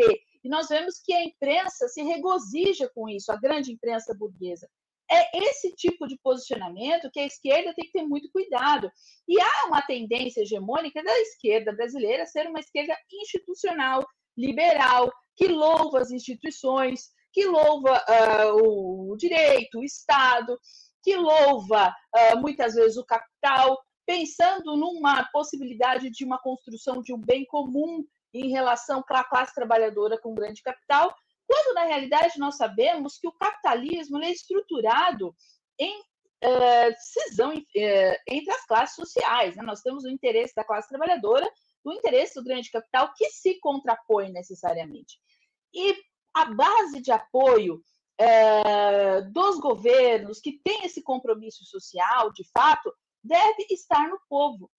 [0.43, 4.67] E nós vemos que a imprensa se regozija com isso, a grande imprensa burguesa.
[5.09, 8.91] É esse tipo de posicionamento que a esquerda tem que ter muito cuidado.
[9.27, 14.05] E há uma tendência hegemônica da esquerda brasileira ser uma esquerda institucional,
[14.37, 20.59] liberal, que louva as instituições, que louva uh, o direito, o Estado,
[21.03, 27.19] que louva uh, muitas vezes o capital, pensando numa possibilidade de uma construção de um
[27.19, 31.15] bem comum em relação à classe trabalhadora com grande capital,
[31.47, 35.33] quando, na realidade, nós sabemos que o capitalismo é estruturado
[35.79, 39.55] em uh, cisão uh, entre as classes sociais.
[39.55, 39.63] Né?
[39.63, 41.49] Nós temos o interesse da classe trabalhadora,
[41.83, 45.17] o interesse do grande capital, que se contrapõe necessariamente.
[45.73, 45.95] E
[46.33, 47.81] a base de apoio
[48.21, 54.69] uh, dos governos que tem esse compromisso social, de fato, deve estar no povo.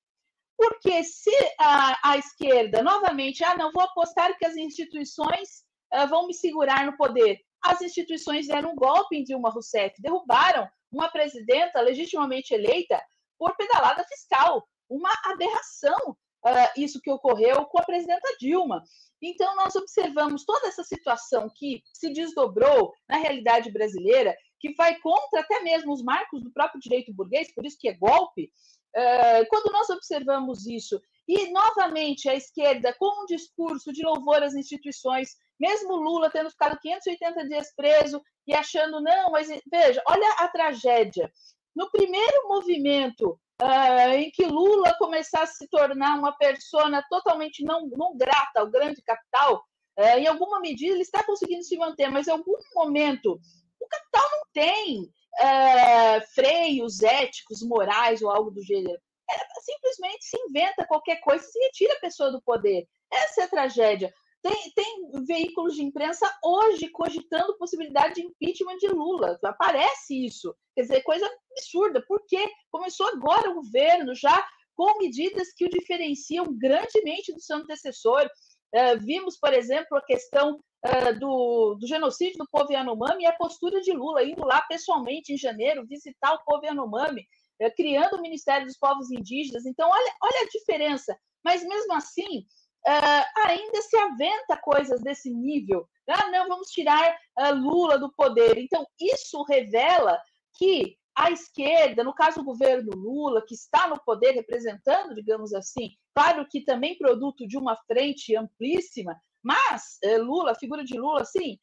[0.57, 5.68] Porque se a, a esquerda, novamente, ah, não, vou apostar que as instituições
[6.09, 7.39] vão me segurar no poder.
[7.63, 13.01] As instituições deram um golpe em Dilma Rousseff, derrubaram uma presidenta legitimamente eleita
[13.39, 14.67] por pedalada fiscal.
[14.89, 18.83] Uma aberração uh, isso que ocorreu com a presidenta Dilma.
[19.21, 25.41] Então, nós observamos toda essa situação que se desdobrou na realidade brasileira, que vai contra
[25.41, 28.51] até mesmo os marcos do próprio direito burguês, por isso que é golpe.
[28.97, 34.55] Uh, quando nós observamos isso, e novamente a esquerda com um discurso de louvor às
[34.55, 40.49] instituições, mesmo Lula tendo ficado 580 dias preso e achando, não, mas veja, olha a
[40.49, 41.31] tragédia.
[41.75, 47.87] no primeiro movimento uh, em que Lula começasse a se tornar uma persona totalmente não,
[47.89, 49.65] não grata ao grande capital,
[49.99, 53.39] uh, em alguma medida ele está conseguindo se manter, mas em algum momento
[53.81, 58.99] o capital não tem uh, freios éticos, morais ou algo do gênero.
[59.31, 62.87] É, simplesmente se inventa qualquer coisa e retira a pessoa do poder.
[63.13, 64.13] Essa é a tragédia.
[64.43, 69.39] Tem, tem, veículos de imprensa hoje cogitando possibilidade de impeachment de Lula.
[69.45, 70.55] Aparece isso.
[70.75, 72.05] Quer dizer, coisa absurda.
[72.07, 72.49] Por quê?
[72.71, 74.47] Começou agora o governo já
[74.77, 78.25] com medidas que o diferenciam grandemente do seu antecessor.
[78.73, 83.33] Uh, vimos, por exemplo, a questão uh, do, do, genocídio do povo Yanomami e a
[83.33, 87.23] postura de Lula, indo lá pessoalmente em janeiro visitar o povo Yanomami,
[87.61, 89.67] uh, criando o Ministério dos Povos Indígenas.
[89.67, 91.19] Então, olha, olha a diferença.
[91.45, 92.45] Mas mesmo assim,
[92.87, 95.89] uh, ainda se aventa coisas desse nível.
[96.09, 98.59] Ah, não, vamos tirar uh, Lula do poder.
[98.59, 100.19] Então, isso revela
[100.57, 105.91] que a esquerda, no caso do governo Lula, que está no poder representando, digamos assim,
[106.15, 111.25] claro que também produto de uma frente amplíssima, mas uh, Lula, a figura de Lula,
[111.25, 111.59] sim,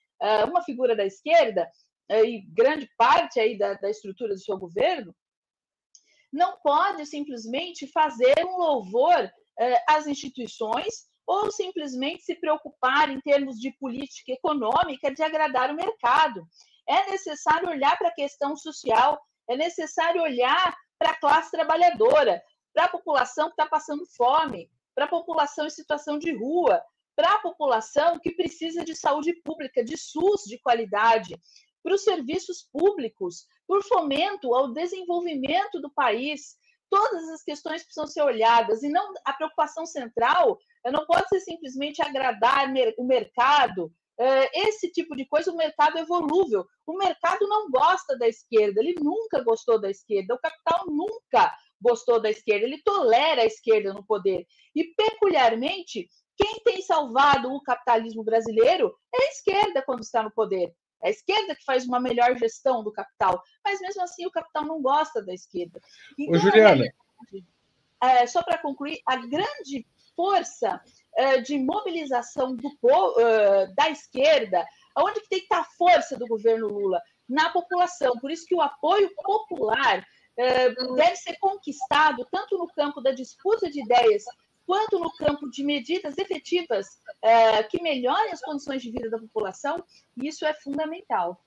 [0.48, 1.70] uma figura da esquerda,
[2.10, 5.14] e grande parte aí da, da estrutura do seu governo,
[6.32, 9.30] não pode simplesmente fazer um louvor
[9.88, 16.48] às instituições ou simplesmente se preocupar em termos de política econômica de agradar o mercado.
[16.88, 22.42] É necessário olhar para a questão social, é necessário olhar para a classe trabalhadora,
[22.74, 26.82] para a população que está passando fome, para a população em situação de rua,
[27.16, 31.40] para a população que precisa de saúde pública, de SUS de qualidade,
[31.82, 36.58] para os serviços públicos, por fomento ao desenvolvimento do país.
[36.90, 40.58] Todas as questões precisam ser olhadas e não a preocupação central
[40.92, 42.68] não pode ser simplesmente agradar
[42.98, 43.92] o mercado.
[44.18, 46.66] É, esse tipo de coisa, o mercado é volúvel.
[46.86, 52.22] O mercado não gosta da esquerda, ele nunca gostou da esquerda, o capital nunca gostou
[52.22, 54.46] da esquerda, ele tolera a esquerda no poder.
[54.74, 60.74] E, peculiarmente, quem tem salvado o capitalismo brasileiro é a esquerda quando está no poder.
[61.04, 64.66] É a esquerda que faz uma melhor gestão do capital, mas mesmo assim o capital
[64.66, 65.80] não gosta da esquerda.
[66.18, 66.86] Então, Ô, Juliana.
[68.02, 70.82] É, só para concluir, a grande força
[71.18, 74.66] uh, de mobilização do, uh, da esquerda,
[74.98, 77.02] onde que tem que estar a força do governo Lula?
[77.28, 78.18] Na população.
[78.20, 83.70] Por isso que o apoio popular uh, deve ser conquistado tanto no campo da disputa
[83.70, 84.24] de ideias
[84.66, 86.88] quanto no campo de medidas efetivas
[87.70, 89.84] que melhorem as condições de vida da população,
[90.18, 91.42] isso é fundamental.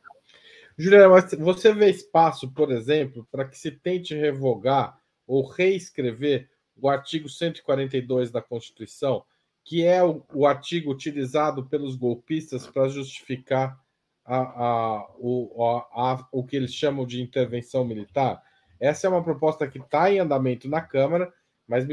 [0.76, 1.08] Juliana,
[1.40, 6.48] você vê espaço, por exemplo, para que se tente revogar ou reescrever
[6.80, 9.24] o artigo 142 da Constituição,
[9.64, 13.78] que é o, o artigo utilizado pelos golpistas para justificar
[14.24, 18.42] a, a, o, a, o que eles chamam de intervenção militar.
[18.78, 21.32] Essa é uma proposta que está em andamento na Câmara,
[21.66, 21.86] mas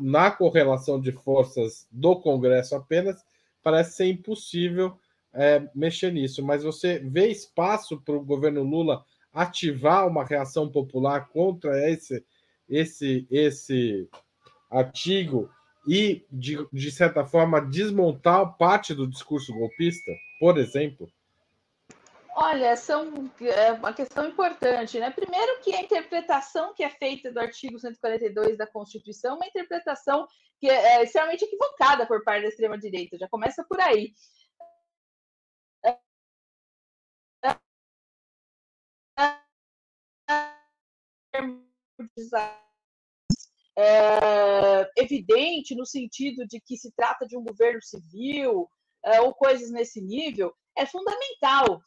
[0.00, 3.22] na correlação de forças do Congresso apenas,
[3.62, 4.98] parece ser impossível
[5.32, 6.44] é, mexer nisso.
[6.44, 12.24] Mas você vê espaço para o governo Lula ativar uma reação popular contra esse
[12.68, 14.08] esse, esse
[14.70, 15.50] artigo
[15.86, 21.10] e, de, de certa forma, desmontar parte do discurso golpista, por exemplo?
[22.40, 25.10] Olha, são, é uma questão importante, né?
[25.10, 30.24] Primeiro que a interpretação que é feita do artigo 142 da Constituição é uma interpretação
[30.60, 34.14] que é, é extremamente equivocada por parte da extrema-direita, já começa por aí.
[43.76, 48.70] é, evidente no sentido de que se trata de um governo civil
[49.04, 51.82] é, ou coisas nesse nível, é fundamental.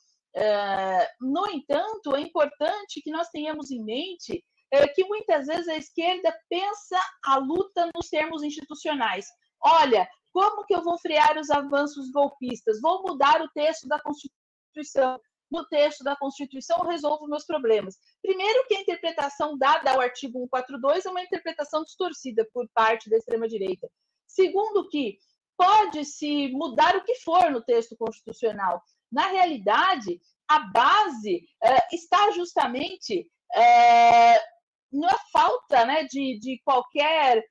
[1.19, 6.33] No entanto, é importante que nós tenhamos em mente é, que muitas vezes a esquerda
[6.49, 9.27] pensa a luta nos termos institucionais.
[9.61, 12.79] Olha, como que eu vou frear os avanços golpistas?
[12.79, 15.19] Vou mudar o texto da Constituição
[15.51, 17.97] no texto da Constituição resolvo meus problemas.
[18.21, 23.17] Primeiro, que a interpretação dada ao artigo 142 é uma interpretação distorcida por parte da
[23.17, 23.89] extrema-direita.
[24.25, 25.17] Segundo, que
[25.57, 28.81] pode-se mudar o que for no texto constitucional.
[29.11, 37.43] Na realidade, a base uh, está justamente uh, na falta né, de, de qualquer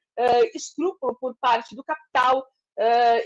[0.55, 2.47] escrúpulo por parte do capital.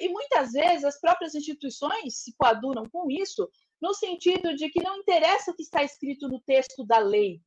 [0.01, 3.49] e muitas vezes as próprias instituições se coadunam com isso,
[3.83, 7.41] no sentido de que não interessa o que está escrito no texto da lei,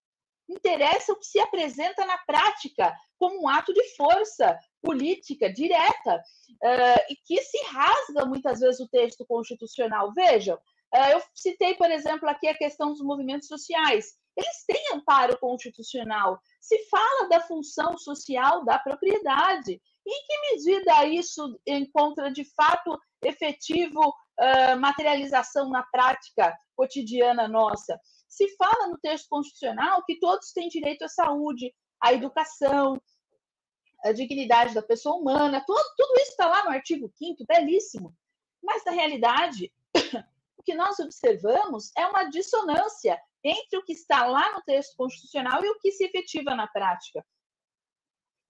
[0.49, 7.01] interessa o que se apresenta na prática como um ato de força política direta uh,
[7.09, 10.13] e que se rasga muitas vezes o texto constitucional.
[10.13, 10.57] Vejam,
[10.93, 14.17] eu citei, por exemplo, aqui a questão dos movimentos sociais.
[14.35, 16.39] eles têm amparo constitucional.
[16.61, 19.81] Se fala da função social da propriedade.
[20.09, 27.99] Em que medida isso encontra de fato efetivo uh, materialização na prática cotidiana nossa?
[28.27, 33.01] Se fala no texto constitucional que todos têm direito à saúde, à educação,
[34.03, 38.13] à dignidade da pessoa humana, tudo, tudo isso está lá no artigo 5 belíssimo.
[38.63, 39.71] Mas, na realidade,
[40.67, 45.69] que nós observamos é uma dissonância entre o que está lá no texto constitucional e
[45.69, 47.25] o que se efetiva na prática.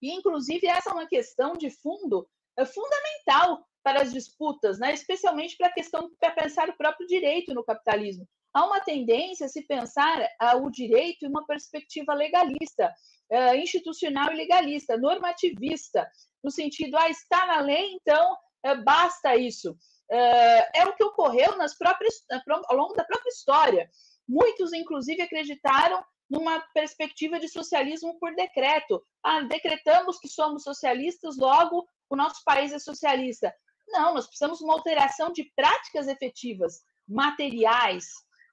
[0.02, 4.96] E, inclusive, essa é uma questão de fundo é fundamental para as disputas, né?
[4.96, 8.28] especialmente para a questão para pensar o próprio direito no capitalismo.
[8.52, 12.92] Há uma tendência a se pensar uh, o direito em uma perspectiva legalista,
[13.32, 16.10] uh, institucional e legalista, normativista,
[16.44, 18.34] no sentido, ah, está na lei, então
[18.66, 19.78] uh, basta isso.
[20.10, 22.24] É o que ocorreu nas próprias,
[22.68, 23.90] ao longo da própria história.
[24.28, 29.02] Muitos, inclusive, acreditaram numa perspectiva de socialismo por decreto.
[29.24, 33.54] Ah, decretamos que somos socialistas, logo o nosso país é socialista.
[33.88, 38.06] Não, nós precisamos de uma alteração de práticas efetivas, materiais,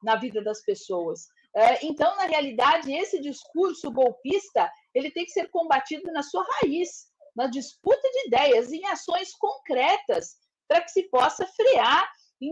[0.02, 1.26] na vida das pessoas.
[1.57, 7.07] É, então, na realidade, esse discurso golpista ele tem que ser combatido na sua raiz,
[7.34, 10.36] na disputa de ideias, em ações concretas,
[10.68, 12.08] para que se possa frear,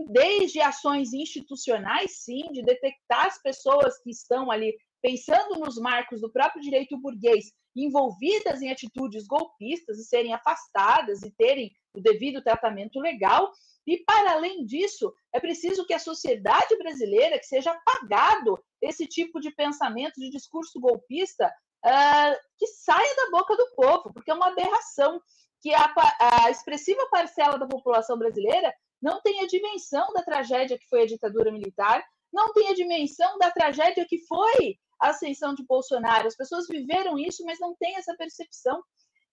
[0.09, 6.31] desde ações institucionais, sim, de detectar as pessoas que estão ali pensando nos marcos do
[6.31, 12.99] próprio direito burguês, envolvidas em atitudes golpistas e serem afastadas e terem o devido tratamento
[12.99, 13.51] legal,
[13.85, 19.39] e, para além disso, é preciso que a sociedade brasileira, que seja apagado esse tipo
[19.41, 21.53] de pensamento, de discurso golpista,
[21.85, 25.21] uh, que saia da boca do povo, porque é uma aberração
[25.63, 30.87] que a, a expressiva parcela da população brasileira não tem a dimensão da tragédia que
[30.89, 32.03] foi a ditadura militar,
[32.33, 36.27] não tem a dimensão da tragédia que foi a ascensão de Bolsonaro.
[36.27, 38.83] As pessoas viveram isso, mas não têm essa percepção.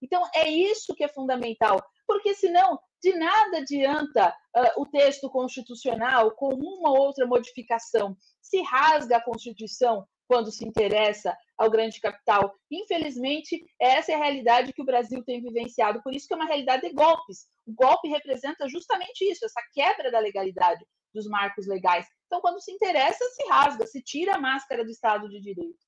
[0.00, 6.30] Então, é isso que é fundamental, porque senão de nada adianta uh, o texto constitucional
[6.32, 8.16] com uma ou outra modificação.
[8.40, 12.54] Se rasga a Constituição quando se interessa ao grande capital.
[12.70, 16.46] Infelizmente, essa é a realidade que o Brasil tem vivenciado, por isso que é uma
[16.46, 17.48] realidade de golpes.
[17.66, 22.06] O golpe representa justamente isso, essa quebra da legalidade dos marcos legais.
[22.28, 25.84] Então, quando se interessa, se rasga, se tira a máscara do Estado de Direito.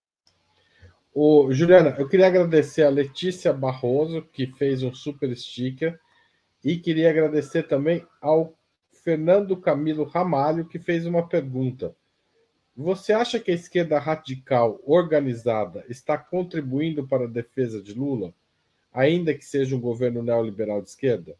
[1.14, 6.00] O, Juliana, eu queria agradecer a Letícia Barroso, que fez um super sticker,
[6.64, 8.58] e queria agradecer também ao
[9.04, 11.94] Fernando Camilo Ramalho, que fez uma pergunta.
[12.74, 18.34] Você acha que a esquerda radical organizada está contribuindo para a defesa de Lula,
[18.92, 21.36] ainda que seja um governo neoliberal de esquerda?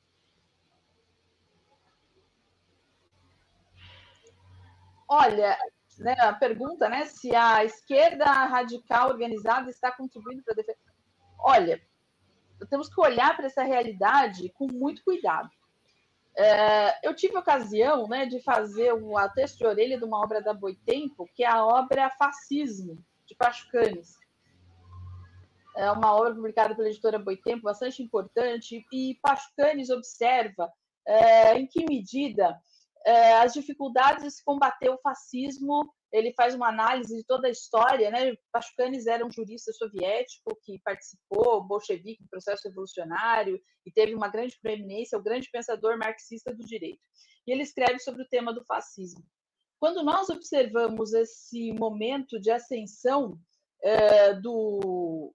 [5.09, 5.59] Olha,
[5.99, 10.79] né, a pergunta, né, se a esquerda radical organizada está contribuindo para a defesa.
[11.39, 11.83] Olha,
[12.69, 15.51] temos que olhar para essa realidade com muito cuidado.
[16.37, 20.41] É, eu tive a ocasião né, de fazer um texto de orelha de uma obra
[20.41, 24.17] da Boitempo, que é a obra Fascismo, de Pachucanes.
[25.77, 30.71] É uma obra publicada pela editora Boitempo, bastante importante, e Pachucanes observa
[31.07, 32.59] é, em que medida
[33.05, 35.93] é, as dificuldades de se combater o fascismo.
[36.13, 38.35] Ele faz uma análise de toda a história, né?
[38.53, 44.59] Pachucanes era um jurista soviético que participou, bolchevique, do processo revolucionário e teve uma grande
[44.61, 47.01] preeminência, o grande pensador marxista do direito.
[47.47, 49.25] E ele escreve sobre o tema do fascismo.
[49.81, 53.37] Quando nós observamos esse momento de ascensão
[53.83, 55.35] é, do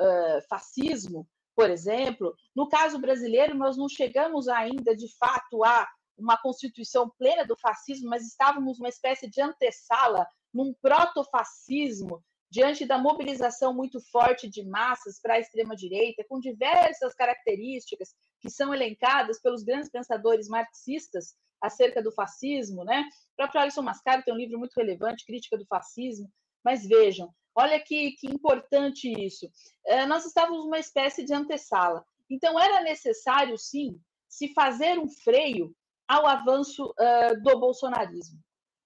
[0.00, 5.86] é, fascismo, por exemplo, no caso brasileiro, nós não chegamos ainda de fato a
[6.22, 12.98] uma constituição plena do fascismo, mas estávamos numa espécie de antessala, num protofascismo, diante da
[12.98, 18.10] mobilização muito forte de massas para a extrema-direita, com diversas características
[18.40, 23.04] que são elencadas pelos grandes pensadores marxistas acerca do fascismo, né?
[23.32, 26.28] O próprio Alisson Mascaro tem um livro muito relevante, Crítica do Fascismo,
[26.62, 29.48] mas vejam, olha que, que importante isso.
[29.86, 32.04] É, nós estávamos numa espécie de antessala.
[32.28, 33.98] Então, era necessário, sim,
[34.28, 35.74] se fazer um freio
[36.08, 38.38] ao avanço uh, do bolsonarismo.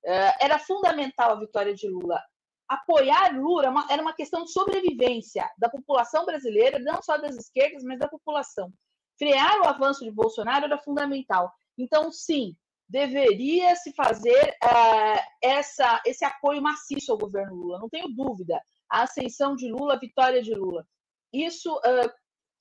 [0.04, 2.22] Uh, era fundamental a vitória de Lula.
[2.68, 7.98] Apoiar Lula era uma questão de sobrevivência da população brasileira, não só das esquerdas, mas
[7.98, 8.72] da população.
[9.18, 11.52] Frear o avanço de Bolsonaro era fundamental.
[11.78, 12.56] Então, sim,
[12.88, 18.60] deveria se fazer uh, essa, esse apoio maciço ao governo Lula, não tenho dúvida.
[18.90, 20.86] A ascensão de Lula, a vitória de Lula.
[21.32, 22.10] Isso uh,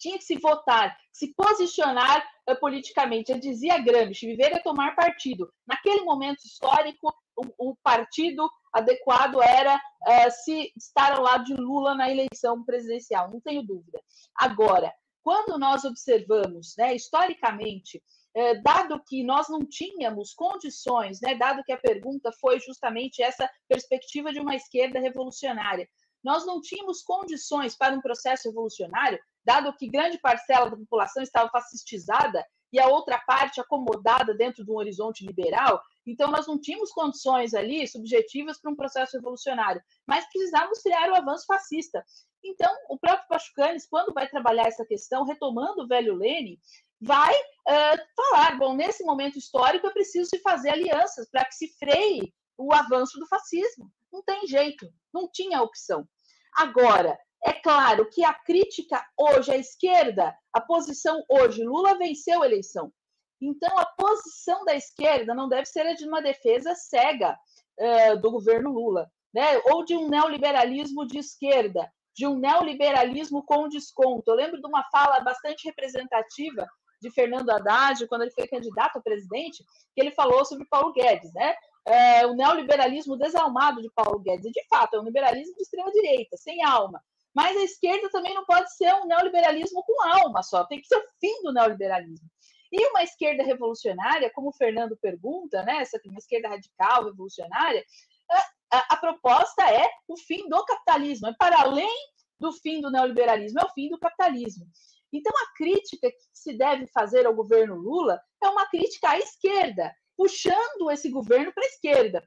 [0.05, 3.31] tinha que se votar, se posicionar uh, politicamente.
[3.31, 5.51] Eu dizia Gramsci, viver é tomar partido.
[5.67, 11.95] Naquele momento histórico, o, o partido adequado era uh, se estar ao lado de Lula
[11.95, 13.99] na eleição presidencial, não tenho dúvida.
[14.35, 14.93] Agora,
[15.23, 17.99] quando nós observamos, né, historicamente,
[18.35, 23.49] eh, dado que nós não tínhamos condições, né, dado que a pergunta foi justamente essa
[23.67, 25.89] perspectiva de uma esquerda revolucionária,
[26.23, 31.49] nós não tínhamos condições para um processo revolucionário, dado que grande parcela da população estava
[31.49, 36.91] fascistizada e a outra parte acomodada dentro de um horizonte liberal, então, nós não tínhamos
[36.91, 42.05] condições ali subjetivas para um processo revolucionário, mas precisávamos criar o avanço fascista.
[42.43, 46.59] Então, o próprio Pachucanes, quando vai trabalhar essa questão, retomando o velho Lênin,
[47.01, 51.75] vai uh, falar: bom, nesse momento histórico é preciso se fazer alianças para que se
[51.79, 53.91] freie o avanço do fascismo.
[54.13, 56.07] Não tem jeito, não tinha opção.
[56.55, 62.45] Agora, é claro que a crítica hoje à esquerda, a posição hoje, Lula venceu a
[62.45, 62.91] eleição.
[63.39, 67.37] Então, a posição da esquerda não deve ser a de uma defesa cega
[67.79, 69.59] uh, do governo Lula, né?
[69.65, 74.31] ou de um neoliberalismo de esquerda, de um neoliberalismo com desconto.
[74.31, 76.67] Eu lembro de uma fala bastante representativa
[76.99, 81.31] de Fernando Haddad, quando ele foi candidato a presidente, que ele falou sobre Paulo Guedes,
[81.33, 81.55] né?
[81.87, 84.45] É, o neoliberalismo desalmado de Paulo Guedes.
[84.45, 86.99] E, de fato, é um liberalismo de extrema-direita, sem alma.
[87.35, 90.95] Mas a esquerda também não pode ser um neoliberalismo com alma só, tem que ser
[90.95, 92.27] o fim do neoliberalismo.
[92.71, 97.83] E uma esquerda revolucionária, como o Fernando pergunta, né, essa uma esquerda radical, revolucionária,
[98.31, 101.95] a, a, a proposta é o fim do capitalismo, é para além
[102.39, 104.65] do fim do neoliberalismo, é o fim do capitalismo.
[105.11, 109.93] Então, a crítica que se deve fazer ao governo Lula é uma crítica à esquerda,
[110.17, 112.23] puxando esse governo para a esquerda.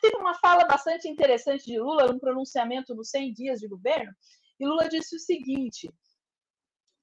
[0.00, 4.12] Teve uma fala bastante interessante de Lula, um pronunciamento nos 100 dias de governo,
[4.60, 5.90] e Lula disse o seguinte: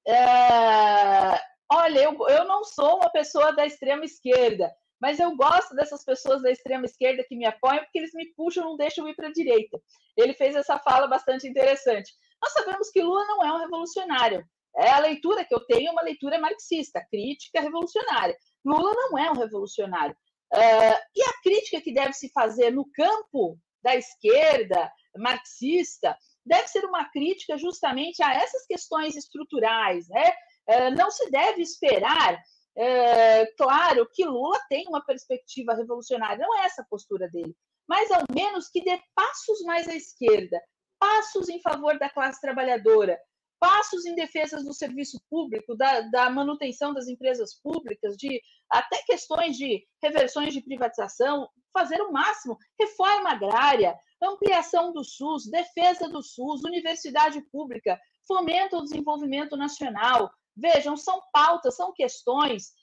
[0.08, 1.42] é,
[1.74, 4.70] Olha, eu, eu não sou uma pessoa da extrema esquerda,
[5.00, 8.66] mas eu gosto dessas pessoas da extrema esquerda que me apoiam porque eles me puxam,
[8.66, 9.80] não deixam ir para a direita.
[10.18, 12.12] Ele fez essa fala bastante interessante.
[12.44, 14.46] Nós sabemos que Lula não é um revolucionário.
[14.76, 18.36] É a leitura que eu tenho é uma leitura marxista, crítica revolucionária.
[18.66, 20.16] Lula não é um revolucionário.
[20.54, 26.84] Uh, e a crítica que deve se fazer no campo da esquerda marxista deve ser
[26.86, 30.32] uma crítica justamente a essas questões estruturais, né?
[30.68, 32.40] É, não se deve esperar,
[32.76, 37.56] é, claro, que Lula tem uma perspectiva revolucionária, não é essa a postura dele,
[37.88, 40.62] mas ao menos que dê passos mais à esquerda,
[41.00, 43.20] passos em favor da classe trabalhadora,
[43.62, 49.56] passos em defesa do serviço público, da, da, manutenção das empresas públicas, de até questões
[49.56, 56.64] de reversões de privatização, fazer o máximo, reforma agrária, ampliação do SUS, defesa do SUS,
[56.64, 62.74] universidade pública, fomento ao desenvolvimento nacional, Vejam, são pautas, são questões,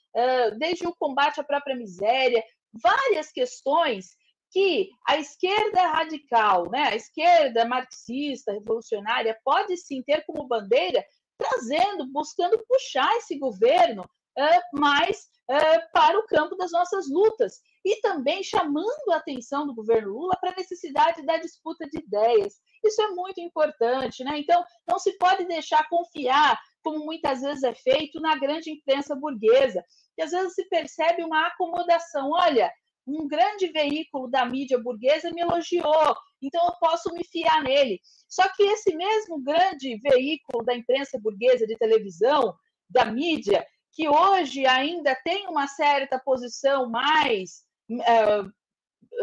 [0.58, 4.16] desde o combate à própria miséria, várias questões
[4.50, 11.04] que a esquerda radical, né, a esquerda marxista, revolucionária, pode sim ter como bandeira,
[11.36, 17.60] trazendo, buscando puxar esse governo uh, mais uh, para o campo das nossas lutas.
[17.84, 22.54] E também chamando a atenção do governo Lula para a necessidade da disputa de ideias.
[22.84, 24.38] Isso é muito importante, né?
[24.38, 29.84] Então, não se pode deixar confiar como muitas vezes é feito na grande imprensa burguesa,
[30.14, 32.30] que às vezes se percebe uma acomodação.
[32.30, 32.70] Olha,
[33.08, 38.00] um grande veículo da mídia burguesa me elogiou, então eu posso me fiar nele.
[38.28, 42.54] Só que esse mesmo grande veículo da imprensa burguesa de televisão,
[42.90, 48.44] da mídia, que hoje ainda tem uma certa posição mais é,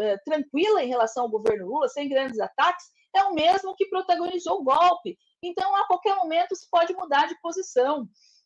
[0.00, 2.84] é, tranquila em relação ao governo Lula, sem grandes ataques,
[3.14, 5.16] é o mesmo que protagonizou o golpe.
[5.42, 8.02] Então, a qualquer momento, se pode mudar de posição.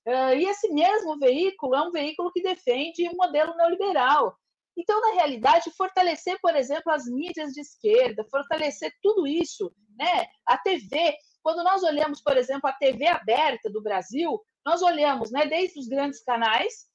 [0.07, 4.35] Uh, e esse mesmo veículo é um veículo que defende o um modelo neoliberal.
[4.81, 10.27] Então, na realidade, fortalecer, por exemplo, as mídias de esquerda, fortalecer tudo isso, né?
[10.47, 15.45] A TV, quando nós olhamos, por exemplo, a TV aberta do Brasil, nós olhamos, né,
[15.45, 16.87] desde os grandes canais,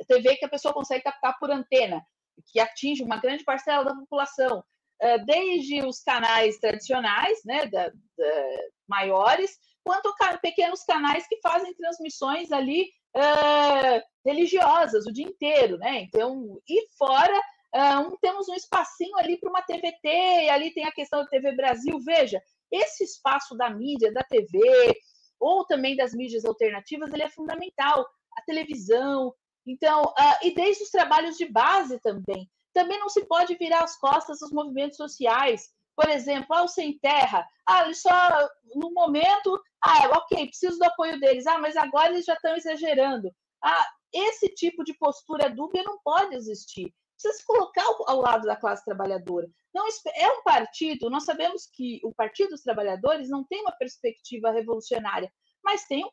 [0.00, 2.00] a TV que a pessoa consegue captar por antena,
[2.52, 4.62] que atinge uma grande parcela da população,
[5.00, 12.52] eh, desde os canais tradicionais, né, da, da, maiores, quanto pequenos canais que fazem transmissões
[12.52, 16.02] ali uh, religiosas o dia inteiro, né?
[16.02, 17.38] Então, e fora,
[17.74, 21.52] uh, temos um espacinho ali para uma TVT, e ali tem a questão da TV
[21.52, 21.98] Brasil.
[22.00, 22.40] Veja,
[22.70, 24.58] esse espaço da mídia, da TV,
[25.40, 28.06] ou também das mídias alternativas, ele é fundamental.
[28.36, 29.32] A televisão,
[29.66, 32.48] então, uh, e desde os trabalhos de base também.
[32.72, 35.70] Também não se pode virar as costas aos movimentos sociais.
[35.96, 38.10] Por exemplo, ah, o Sem Terra, ah, eles só,
[38.74, 43.30] no momento, ah, ok, preciso do apoio deles, ah, mas agora eles já estão exagerando.
[43.64, 46.92] Ah, esse tipo de postura dúbia não pode existir.
[47.14, 49.48] precisa se colocar ao, ao lado da classe trabalhadora.
[49.74, 54.50] Não é um partido, nós sabemos que o Partido dos Trabalhadores não tem uma perspectiva
[54.50, 55.32] revolucionária,
[55.64, 56.04] mas tem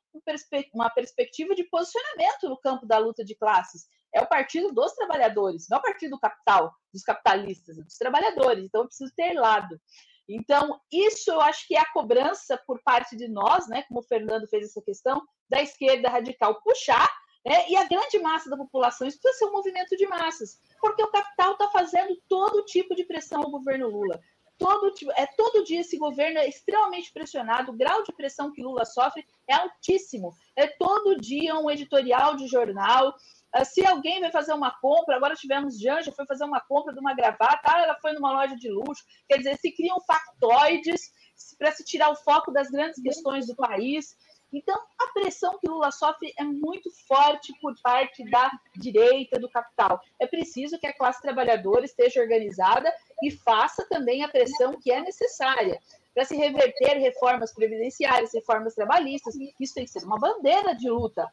[0.74, 3.86] uma perspectiva de posicionamento no campo da luta de classes.
[4.14, 7.98] É o partido dos trabalhadores, não é o partido do capital, dos capitalistas, é dos
[7.98, 8.64] trabalhadores.
[8.64, 9.80] Então, eu preciso ter lado.
[10.28, 14.04] Então, isso eu acho que é a cobrança por parte de nós, né, como o
[14.04, 17.10] Fernando fez essa questão, da esquerda radical puxar,
[17.46, 21.04] né, e a grande massa da população, isso precisa ser um movimento de massas, porque
[21.04, 24.20] o capital está fazendo todo tipo de pressão ao governo Lula.
[24.64, 28.86] Todo, é todo dia esse governo é extremamente pressionado, o grau de pressão que Lula
[28.86, 30.34] sofre é altíssimo.
[30.56, 33.14] É todo dia um editorial de jornal,
[33.54, 37.00] ah, se alguém vai fazer uma compra, agora tivemos Janja, foi fazer uma compra de
[37.00, 39.04] uma gravata, ah, ela foi numa loja de luxo.
[39.28, 41.12] Quer dizer, se criam factoides
[41.60, 44.16] para se tirar o foco das grandes questões do país.
[44.54, 50.00] Então, a pressão que Lula sofre é muito forte por parte da direita, do capital.
[50.20, 52.94] É preciso que a classe trabalhadora esteja organizada
[53.24, 55.80] e faça também a pressão que é necessária
[56.14, 59.34] para se reverter reformas previdenciárias, reformas trabalhistas.
[59.60, 61.26] Isso tem que ser uma bandeira de luta.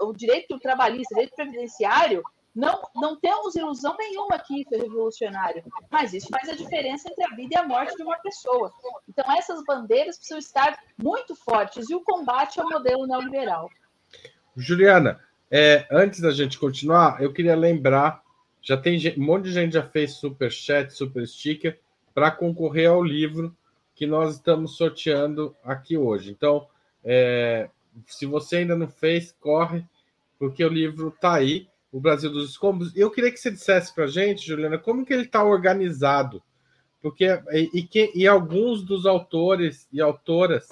[0.00, 2.22] Uh, o direito trabalhista, o direito previdenciário,
[2.54, 7.24] não, não temos ilusão nenhuma que isso é revolucionário, mas isso faz a diferença entre
[7.24, 8.70] a vida e a morte de uma pessoa.
[9.08, 13.70] Então, essas bandeiras precisam estar muito fortes e o combate ao modelo neoliberal.
[14.54, 15.18] Juliana,
[15.50, 18.22] é, antes da gente continuar, eu queria lembrar:
[18.60, 21.80] já tem um monte de gente já fez super chat, super sticker
[22.14, 23.56] para concorrer ao livro
[23.94, 26.30] que nós estamos sorteando aqui hoje.
[26.30, 26.68] Então,
[27.02, 27.70] é,
[28.06, 29.84] se você ainda não fez, corre,
[30.38, 32.96] porque o livro está aí, O Brasil dos Escombros.
[32.96, 36.42] Eu queria que você dissesse para a gente, Juliana, como que ele está organizado,
[37.00, 40.68] porque e, e, que, e alguns dos autores e autoras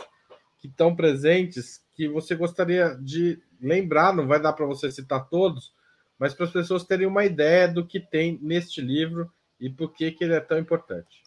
[0.59, 5.75] que estão presentes, que você gostaria de lembrar, não vai dar para você citar todos,
[6.19, 10.11] mas para as pessoas terem uma ideia do que tem neste livro e por que,
[10.11, 11.23] que ele é tão importante.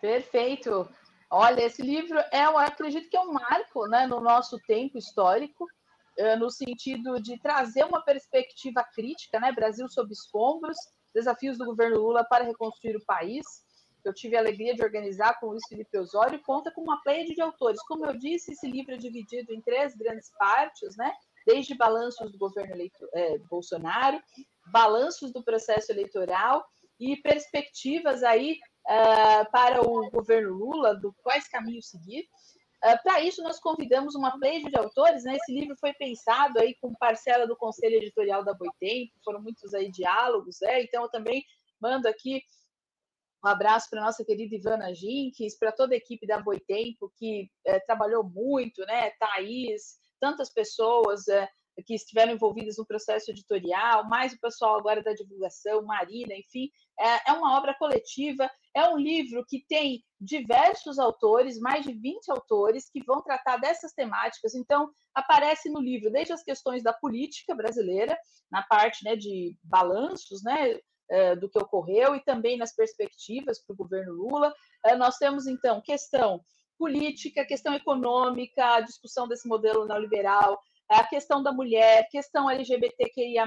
[0.00, 0.88] Perfeito.
[1.30, 5.66] Olha, esse livro é, eu acredito que é um marco né, no nosso tempo histórico,
[6.38, 9.52] no sentido de trazer uma perspectiva crítica, né?
[9.52, 10.76] Brasil sob escombros,
[11.14, 13.44] desafios do governo Lula para reconstruir o país.
[14.04, 17.24] Eu tive a alegria de organizar com o Luiz Felipe Osório conta com uma pleia
[17.24, 17.80] de autores.
[17.84, 21.12] Como eu disse, esse livro é dividido em três grandes partes, né?
[21.46, 24.20] Desde balanços do governo eleito, é, Bolsonaro,
[24.72, 26.64] balanços do processo eleitoral
[26.98, 32.28] e perspectivas aí uh, para o governo Lula, do quais caminhos seguir.
[32.84, 35.36] Uh, para isso, nós convidamos uma pleia de autores, né?
[35.36, 39.88] Esse livro foi pensado aí com parcela do Conselho Editorial da Boitempo, foram muitos aí
[39.90, 40.82] diálogos, né?
[40.82, 41.44] Então, eu também
[41.80, 42.42] mando aqui
[43.44, 47.80] um abraço para nossa querida Ivana Jenkins, para toda a equipe da Boitempo, que é,
[47.80, 49.10] trabalhou muito, né?
[49.18, 51.48] Thaís, tantas pessoas, é,
[51.86, 57.30] que estiveram envolvidas no processo editorial, mais o pessoal agora da divulgação, Marina, enfim, é,
[57.30, 62.90] é uma obra coletiva, é um livro que tem diversos autores, mais de 20 autores,
[62.90, 64.54] que vão tratar dessas temáticas.
[64.54, 68.16] Então, aparece no livro desde as questões da política brasileira,
[68.50, 70.78] na parte né, de balanços, né,
[71.10, 74.54] é, do que ocorreu e também nas perspectivas para o governo Lula.
[74.84, 76.42] É, nós temos, então, questão
[76.78, 80.60] política, questão econômica, a discussão desse modelo neoliberal,
[80.94, 83.46] a questão da mulher, questão LGBTQIA,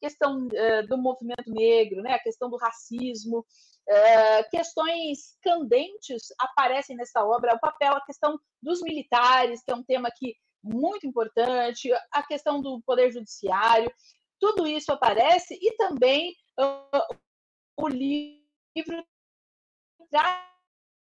[0.00, 7.24] questão uh, do movimento negro, né, a questão do racismo, uh, questões candentes aparecem nessa
[7.24, 12.22] obra, o papel, a questão dos militares, que é um tema aqui muito importante, a
[12.22, 13.90] questão do poder judiciário,
[14.40, 17.16] tudo isso aparece e também uh,
[17.78, 19.04] o livro
[20.10, 20.55] traz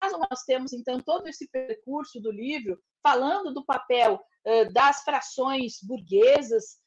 [0.02, 4.20] nós temos então todo esse percurso do livro falando do papel
[4.72, 6.78] das frações burguesas,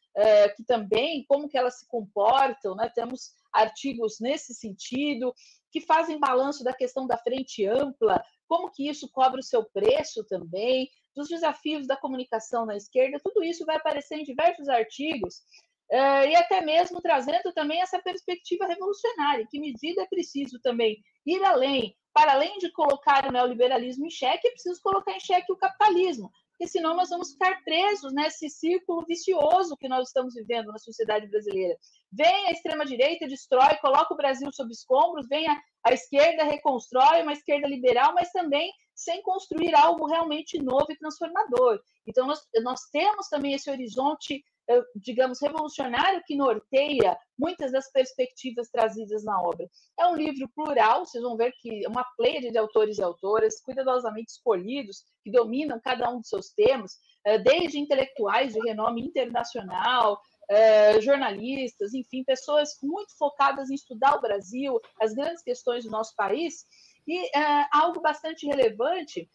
[0.57, 2.91] que também, como que elas se comportam, né?
[2.95, 5.35] temos artigos nesse sentido,
[5.71, 10.25] que fazem balanço da questão da frente ampla, como que isso cobra o seu preço
[10.25, 15.43] também, dos desafios da comunicação na esquerda, tudo isso vai aparecer em diversos artigos,
[15.91, 21.97] e até mesmo trazendo também essa perspectiva revolucionária, que medida é preciso também ir além,
[22.13, 26.31] para além de colocar o neoliberalismo em xeque, é preciso colocar em xeque o capitalismo,
[26.51, 31.27] porque senão nós vamos ficar presos nesse círculo vicioso que nós estamos vivendo na sociedade
[31.29, 31.77] brasileira.
[32.13, 37.33] Vem a extrema-direita, destrói, coloca o Brasil sob escombros, vem a, a esquerda, reconstrói uma
[37.33, 41.81] esquerda liberal, mas também sem construir algo realmente novo e transformador.
[42.07, 44.45] Então, nós, nós temos também esse horizonte
[44.95, 49.69] digamos, revolucionário que norteia muitas das perspectivas trazidas na obra.
[49.99, 53.61] É um livro plural, vocês vão ver que é uma pleia de autores e autoras,
[53.63, 60.21] cuidadosamente escolhidos, que dominam cada um dos seus temas, eh, desde intelectuais de renome internacional,
[60.49, 66.15] é, jornalistas, enfim, pessoas muito focadas em estudar o Brasil, as grandes questões do nosso
[66.17, 66.65] país,
[67.07, 69.31] e é, algo bastante relevante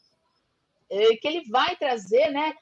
[1.20, 2.54] que ele vai trazer, né,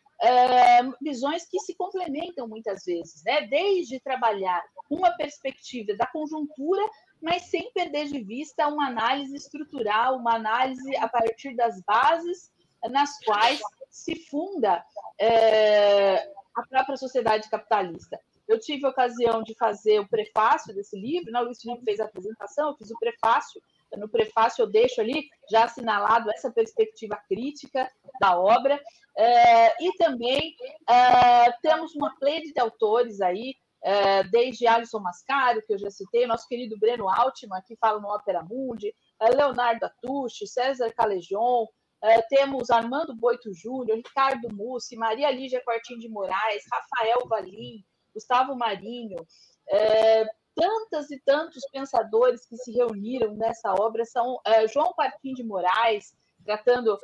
[1.02, 3.48] visões que se complementam muitas vezes, né?
[3.48, 6.82] Desde trabalhar uma perspectiva da conjuntura,
[7.22, 12.52] mas sem perder de vista uma análise estrutural, uma análise a partir das bases
[12.90, 13.60] nas quais
[13.90, 14.84] se funda
[15.20, 16.16] é,
[16.56, 18.20] a própria sociedade capitalista.
[18.48, 21.40] Eu tive a ocasião de fazer o prefácio desse livro, né?
[21.40, 23.62] o Luiz Felipe fez a apresentação, eu fiz o prefácio.
[23.98, 27.90] No prefácio eu deixo ali já assinalado essa perspectiva crítica
[28.20, 28.80] da obra.
[29.18, 30.56] É, e também
[30.90, 36.26] é, temos uma plede de autores aí, é, desde Alisson Mascaro, que eu já citei,
[36.26, 41.68] nosso querido Breno Altman, que fala no Opera Mundi, é, Leonardo Atucci, César Calejon,
[42.02, 47.84] é, temos Armando Boito Júnior, Ricardo Mussi, Maria Lígia Quartim de Moraes, Rafael Valim,
[48.14, 49.26] Gustavo Marinho,
[49.70, 50.26] é,
[50.56, 56.14] tantas e tantos pensadores que se reuniram nessa obra são é, João Parquim de Moraes,
[56.46, 56.98] tratando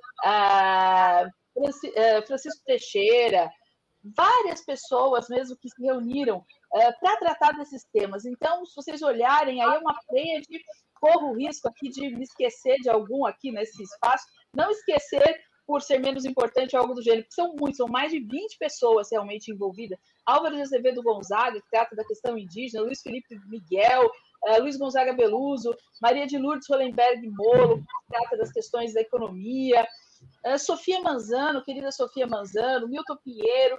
[2.27, 3.51] Francisco Teixeira,
[4.03, 8.25] várias pessoas mesmo que se reuniram é, para tratar desses temas.
[8.25, 10.61] Então, se vocês olharem, aí é uma pleia de
[10.99, 15.83] corro o risco aqui de me esquecer de algum aqui nesse espaço, não esquecer por
[15.83, 19.99] ser menos importante algo do gênero, são muitos, são mais de 20 pessoas realmente envolvidas.
[20.25, 24.07] Álvaro de Azevedo Gonzaga, que trata da questão indígena, Luiz Felipe Miguel,
[24.47, 29.87] uh, Luiz Gonzaga Beluso, Maria de Lourdes Hollenberg Molo, que trata das questões da economia,
[30.47, 33.77] uh, Sofia Manzano, querida Sofia Manzano, Milton Pinheiro,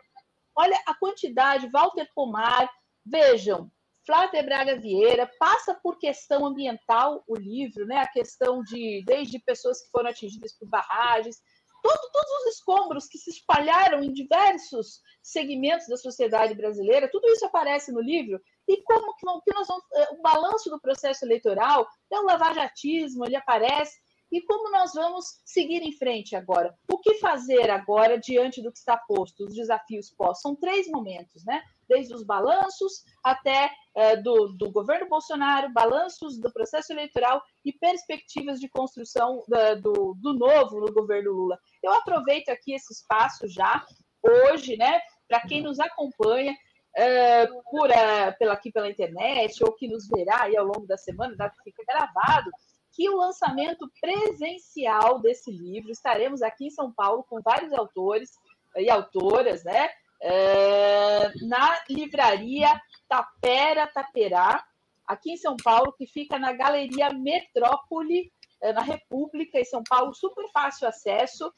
[0.54, 2.70] olha a quantidade, Walter Pomar,
[3.04, 3.68] vejam,
[4.06, 7.96] Flávia Braga Vieira passa por questão ambiental o livro, né?
[7.98, 11.42] A questão de desde pessoas que foram atingidas por barragens,
[11.82, 17.44] todo, todos os escombros que se espalharam em diversos segmentos da sociedade brasileira, tudo isso
[17.46, 18.40] aparece no livro.
[18.68, 19.84] E como que, que nós vamos.
[19.94, 23.98] Eh, o balanço do processo eleitoral, é o lavajatismo, ele aparece.
[24.32, 26.72] E como nós vamos seguir em frente agora?
[26.88, 30.42] O que fazer agora diante do que está posto, os desafios postos?
[30.42, 31.62] São três momentos, né?
[31.90, 38.60] Desde os balanços até é, do, do, governo Bolsonaro, balanços do processo eleitoral e perspectivas
[38.60, 39.42] de construção
[39.82, 41.58] do, do novo no governo Lula.
[41.82, 43.84] Eu aproveito aqui esse espaço já,
[44.22, 46.54] hoje, né, para quem nos acompanha,
[46.94, 50.96] é, por, é, pela, aqui pela internet, ou que nos verá aí ao longo da
[50.96, 52.50] semana, que fica gravado,
[52.92, 58.30] que o lançamento presencial desse livro, estaremos aqui em São Paulo com vários autores
[58.76, 59.88] e autoras, né?
[60.22, 62.68] É, na livraria
[63.08, 64.64] Tapera Taperá,
[65.06, 68.30] aqui em São Paulo, que fica na Galeria Metrópole,
[68.62, 71.52] é, na República, em São Paulo, super fácil acesso.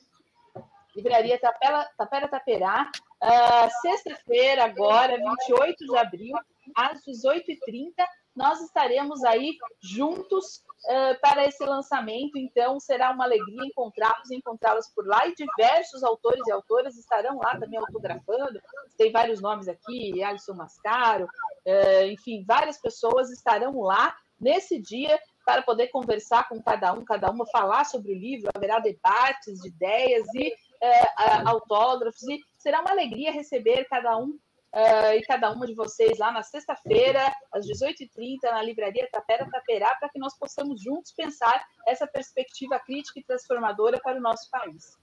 [0.95, 2.91] Livraria Tapera, Tapera Taperá,
[3.23, 6.37] uh, sexta-feira, agora, 28 de abril,
[6.77, 7.93] às 18h30,
[8.35, 12.37] nós estaremos aí juntos uh, para esse lançamento.
[12.37, 15.27] Então, será uma alegria encontrá-los, encontrá-los por lá.
[15.27, 18.61] E diversos autores e autoras estarão lá também autografando.
[18.97, 25.63] Tem vários nomes aqui: Alisson Mascaro, uh, enfim, várias pessoas estarão lá nesse dia para
[25.63, 28.51] poder conversar com cada um, cada uma, falar sobre o livro.
[28.55, 32.23] Haverá debates de ideias e uh, autógrafos.
[32.23, 34.39] E será uma alegria receber cada um
[34.75, 39.95] uh, e cada uma de vocês lá na sexta-feira, às 18h30, na Livraria Tapera Taperá,
[39.97, 44.99] para que nós possamos juntos pensar essa perspectiva crítica e transformadora para o nosso país.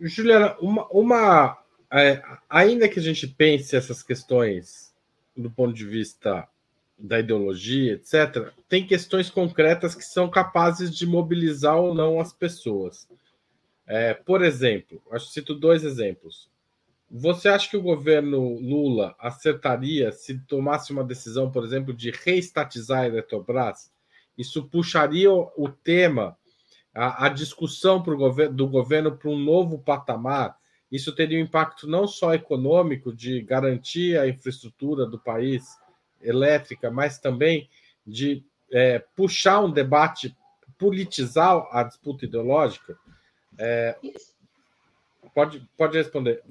[0.00, 1.62] Juliana, uma, uma
[1.92, 4.94] é, ainda que a gente pense essas questões
[5.36, 6.48] do ponto de vista
[6.98, 13.08] da ideologia, etc., tem questões concretas que são capazes de mobilizar ou não as pessoas.
[13.86, 16.51] É, por exemplo, acho que cito dois exemplos.
[17.14, 23.00] Você acha que o governo Lula acertaria se tomasse uma decisão, por exemplo, de reestatizar
[23.00, 23.92] a Eletrobras?
[24.36, 26.38] Isso puxaria o tema,
[26.94, 30.56] a, a discussão governo, do governo para um novo patamar?
[30.90, 35.66] Isso teria um impacto não só econômico, de garantir a infraestrutura do país
[36.18, 37.68] elétrica, mas também
[38.06, 38.42] de
[38.72, 40.34] é, puxar um debate,
[40.78, 42.96] politizar a disputa ideológica?
[43.58, 43.98] É,
[45.34, 46.42] pode, pode responder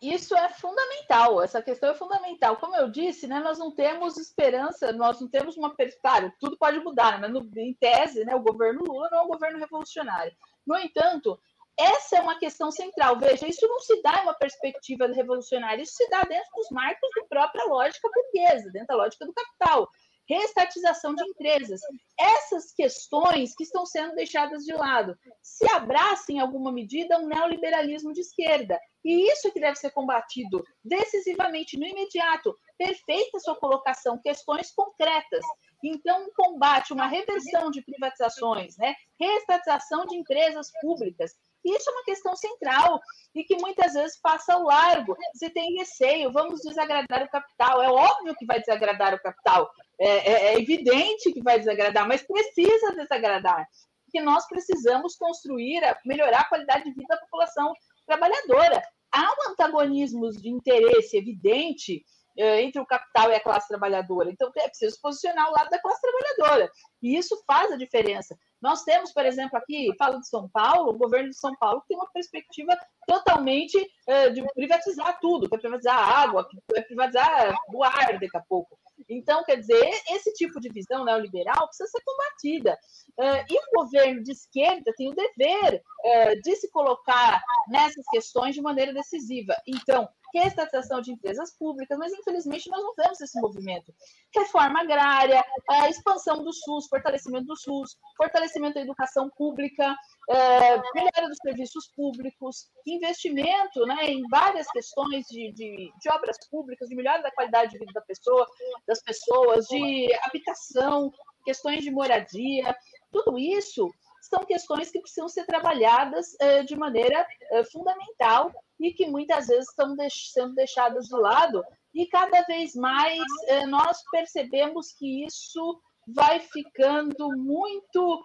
[0.00, 2.56] isso é fundamental, essa questão é fundamental.
[2.56, 5.74] Como eu disse, né, nós não temos esperança, nós não temos uma.
[6.00, 9.28] Claro, tudo pode mudar, mas no, em tese, né, o governo Lula não é um
[9.28, 10.32] governo revolucionário.
[10.66, 11.38] No entanto,
[11.78, 13.18] essa é uma questão central.
[13.18, 17.08] Veja, isso não se dá em uma perspectiva revolucionária, isso se dá dentro dos marcos
[17.14, 19.88] da própria lógica burguesa, dentro da lógica do capital.
[20.28, 21.80] Reestatização de empresas.
[22.18, 25.16] Essas questões que estão sendo deixadas de lado.
[25.42, 28.78] Se abraça, em alguma medida, um neoliberalismo de esquerda.
[29.04, 32.56] E isso que deve ser combatido decisivamente, no imediato.
[32.76, 35.44] Perfeita sua colocação, questões concretas.
[35.84, 38.94] Então, um combate, uma reversão de privatizações, né?
[39.20, 41.32] reestatização de empresas públicas,
[41.74, 43.00] isso é uma questão central
[43.34, 45.16] e que muitas vezes passa ao largo.
[45.34, 47.82] Se tem receio, vamos desagradar o capital.
[47.82, 49.70] É óbvio que vai desagradar o capital.
[49.98, 53.66] É, é, é evidente que vai desagradar, mas precisa desagradar.
[54.04, 57.72] Porque nós precisamos construir, melhorar a qualidade de vida da população
[58.06, 58.82] trabalhadora.
[59.12, 62.04] Há um antagonismo de interesse evidente
[62.38, 64.30] eh, entre o capital e a classe trabalhadora.
[64.30, 66.70] Então, é preciso posicionar o lado da classe trabalhadora.
[67.02, 68.36] E isso faz a diferença.
[68.66, 71.96] Nós temos, por exemplo, aqui, falo de São Paulo, o governo de São Paulo tem
[71.96, 78.18] uma perspectiva totalmente uh, de privatizar tudo, quer privatizar a água, quer privatizar o ar
[78.18, 78.76] daqui a pouco.
[79.08, 82.76] Então, quer dizer, esse tipo de visão neoliberal precisa ser combatida.
[83.16, 88.52] Uh, e o governo de esquerda tem o dever uh, de se colocar nessas questões
[88.52, 89.54] de maneira decisiva.
[89.64, 93.92] Então, reestatização de empresas públicas, mas infelizmente nós não vemos esse movimento.
[94.34, 99.96] Reforma agrária, a expansão do SUS, fortalecimento do SUS, fortalecimento da educação pública,
[100.28, 106.88] é, melhora dos serviços públicos, investimento né, em várias questões de, de, de, obras públicas,
[106.88, 108.46] de melhora da qualidade de vida da pessoa,
[108.86, 111.12] das pessoas, de habitação,
[111.44, 112.76] questões de moradia,
[113.12, 113.88] tudo isso
[114.28, 119.68] são questões que precisam ser trabalhadas é, de maneira é, fundamental e que muitas vezes
[119.68, 121.64] estão sendo deixadas de lado,
[121.94, 128.22] e cada vez mais eh, nós percebemos que isso vai ficando muito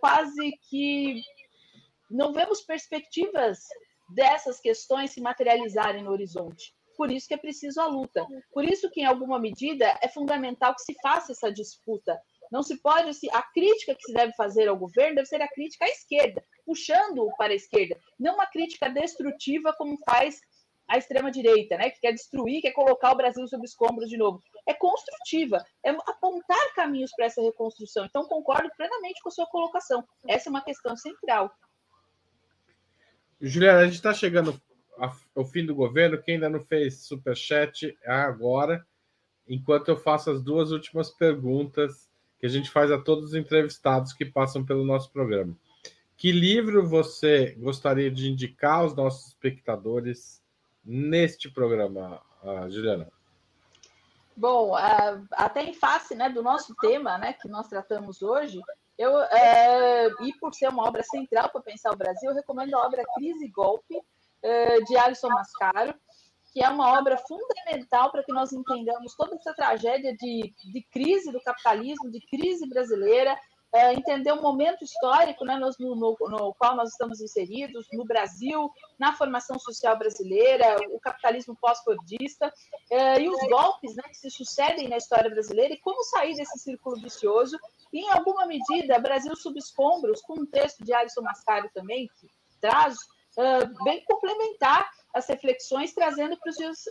[0.00, 1.22] quase que
[2.10, 3.58] não vemos perspectivas
[4.14, 6.74] dessas questões se materializarem no horizonte.
[6.96, 8.26] Por isso que é preciso a luta.
[8.52, 12.20] Por isso que, em alguma medida, é fundamental que se faça essa disputa
[12.50, 15.84] não se pode, a crítica que se deve fazer ao governo deve ser a crítica
[15.84, 20.40] à esquerda, puxando-o para a esquerda, não uma crítica destrutiva como faz
[20.88, 24.42] a extrema-direita, né, que quer destruir, quer colocar o Brasil sob escombros de novo.
[24.66, 28.04] É construtiva, é apontar caminhos para essa reconstrução.
[28.06, 30.04] Então, concordo plenamente com a sua colocação.
[30.26, 31.48] Essa é uma questão central.
[33.40, 34.60] Juliana, a gente está chegando
[35.34, 36.20] ao fim do governo.
[36.20, 38.84] Quem ainda não fez superchat é agora,
[39.48, 42.09] enquanto eu faço as duas últimas perguntas
[42.40, 45.54] que a gente faz a todos os entrevistados que passam pelo nosso programa.
[46.16, 50.42] Que livro você gostaria de indicar aos nossos espectadores
[50.84, 52.20] neste programa,
[52.68, 53.08] Juliana?
[54.34, 54.74] Bom,
[55.32, 58.58] até em face né, do nosso tema né, que nós tratamos hoje,
[58.96, 62.86] eu, é, e por ser uma obra central para pensar o Brasil, eu recomendo a
[62.86, 64.00] obra Crise e Golpe,
[64.42, 65.94] é, de Alisson Mascaro
[66.52, 71.30] que é uma obra fundamental para que nós entendamos toda essa tragédia de, de crise
[71.30, 73.38] do capitalismo, de crise brasileira,
[73.72, 78.68] é, entender o momento histórico né, no, no, no, qual nós estamos inseridos, no Brasil,
[78.98, 82.52] na formação social brasileira, o capitalismo pós-fordista,
[82.90, 86.58] é, e os golpes né, que se sucedem na história brasileira, e como sair desse
[86.58, 87.56] círculo vicioso,
[87.92, 92.28] e em alguma medida, Brasil sob escombros, com um texto de Alisson Mascaro também, que
[92.60, 92.96] traz,
[93.38, 96.38] é, bem complementar as reflexões, trazendo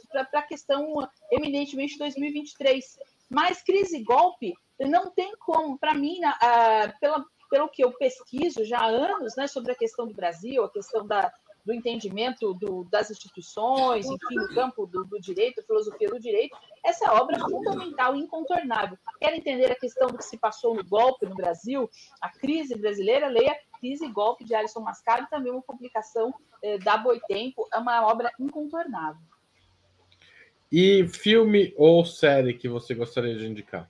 [0.09, 0.93] para a questão
[1.32, 2.97] eminentemente 2023.
[3.30, 6.20] Mas crise e golpe não tem como, para mim,
[6.99, 10.72] pela, pelo que eu pesquiso já há anos né, sobre a questão do Brasil, a
[10.72, 11.32] questão da,
[11.66, 17.05] do entendimento do, das instituições, enfim, no campo do, do, direito, filosofia do direito, essa
[17.05, 18.97] é obra fundamental e incontornável.
[19.20, 21.89] Quer entender a questão do que se passou no golpe no Brasil,
[22.22, 26.97] a crise brasileira, leia Crise e Golpe de Alisson Mascaro, também uma publicação eh, da
[26.97, 29.22] Boitempo, é uma obra incontornável.
[30.72, 33.89] E filme ou série que você gostaria de indicar?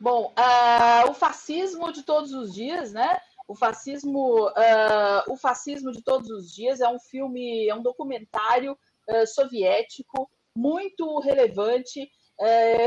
[0.00, 3.20] Bom, uh, o fascismo de todos os dias, né?
[3.48, 8.72] O fascismo, uh, o fascismo de todos os dias é um filme, é um documentário
[8.72, 12.10] uh, soviético muito relevante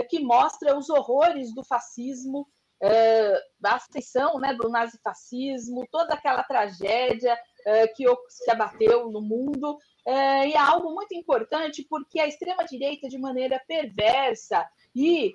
[0.09, 2.47] que mostra os horrores do fascismo,
[2.81, 7.37] a ascensão né, do nazifascismo, toda aquela tragédia
[7.93, 9.77] que se abateu no mundo.
[10.07, 15.33] e é algo muito importante porque a extrema-direita, de maneira perversa e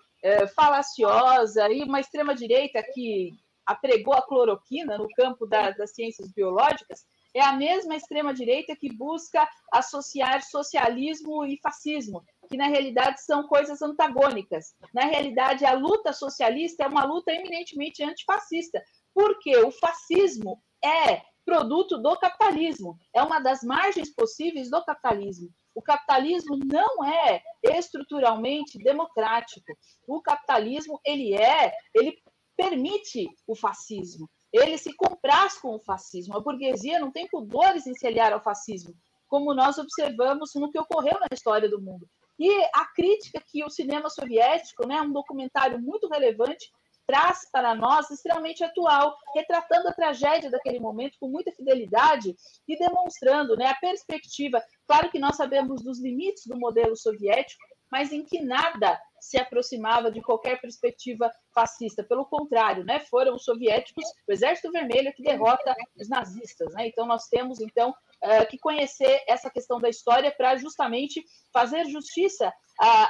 [0.55, 3.33] falaciosa, e uma extrema-direita que
[3.67, 7.05] apregou a cloroquina no campo da, das ciências biológicas,
[7.35, 13.83] é a mesma extrema-direita que busca associar socialismo e fascismo, que na realidade são coisas
[13.83, 14.75] antagônicas.
[14.95, 21.99] Na realidade, a luta socialista é uma luta eminentemente antifascista, porque o fascismo é produto
[21.99, 25.49] do capitalismo, é uma das margens possíveis do capitalismo.
[25.75, 29.77] O capitalismo não é estruturalmente democrático.
[30.09, 32.17] O capitalismo ele é, ele
[32.57, 34.29] permite o fascismo.
[34.53, 36.37] Ele se compraz com o fascismo.
[36.37, 38.95] A burguesia não tem pudores em se aliar ao fascismo,
[39.29, 42.09] como nós observamos no que ocorreu na história do mundo.
[42.39, 46.71] E a crítica que o cinema soviético, né, um documentário muito relevante,
[47.07, 52.35] traz para nós extremamente atual, retratando a tragédia daquele momento com muita fidelidade
[52.67, 54.61] e demonstrando né, a perspectiva.
[54.87, 60.11] Claro que nós sabemos dos limites do modelo soviético, mas em que nada se aproximava
[60.11, 62.05] de qualquer perspectiva fascista.
[62.05, 66.73] Pelo contrário, né, foram os soviéticos, o Exército Vermelho, que derrota os nazistas.
[66.75, 66.87] Né?
[66.87, 72.53] Então, nós temos, então, eh, que conhecer essa questão da história para justamente fazer justiça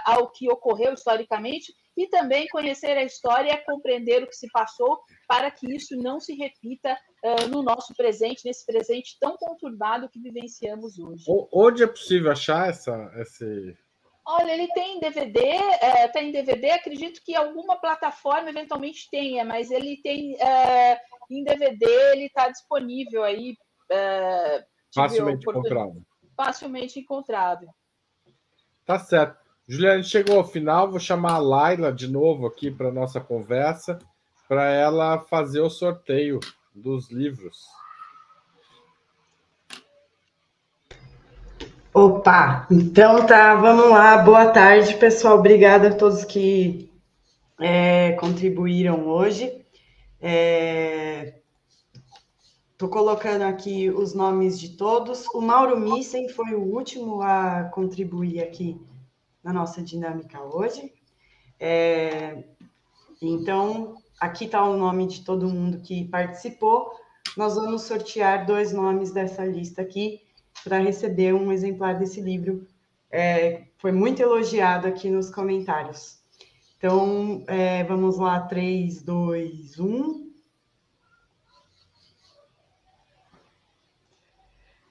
[0.05, 5.51] ao que ocorreu historicamente e também conhecer a história, compreender o que se passou, para
[5.51, 10.99] que isso não se repita uh, no nosso presente, nesse presente tão conturbado que vivenciamos
[10.99, 11.25] hoje.
[11.53, 13.77] Onde é possível achar essa, esse,
[14.29, 15.41] Olha, ele tem DVD,
[15.81, 20.99] é, tem DVD, acredito que alguma plataforma eventualmente tenha, mas ele tem é,
[21.31, 23.57] em DVD, ele está disponível aí.
[23.89, 26.03] É, Facilmente encontrável.
[26.37, 27.69] Facilmente encontrável.
[28.85, 29.39] Tá certo.
[29.69, 33.99] Juliane, chegou ao final, vou chamar a Laila de novo aqui para nossa conversa,
[34.49, 36.41] para ela fazer o sorteio
[36.75, 37.65] dos livros.
[41.99, 44.19] Opa, então tá, vamos lá.
[44.19, 45.39] Boa tarde, pessoal.
[45.39, 46.93] Obrigada a todos que
[47.59, 49.65] é, contribuíram hoje.
[52.71, 55.25] Estou é, colocando aqui os nomes de todos.
[55.29, 58.79] O Mauro Missen foi o último a contribuir aqui
[59.43, 60.93] na nossa dinâmica hoje.
[61.59, 62.45] É,
[63.23, 66.93] então, aqui está o nome de todo mundo que participou.
[67.39, 70.26] Nós vamos sortear dois nomes dessa lista aqui
[70.67, 72.67] para receber um exemplar desse livro.
[73.09, 76.19] É, foi muito elogiado aqui nos comentários.
[76.77, 80.27] Então, é, vamos lá, 3, 2, 1.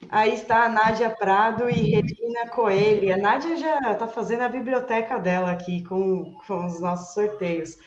[0.10, 3.14] Aí está a Nádia Prado e Regina Coelho.
[3.14, 7.78] A Nádia já está fazendo a biblioteca dela aqui com, com os nossos sorteios.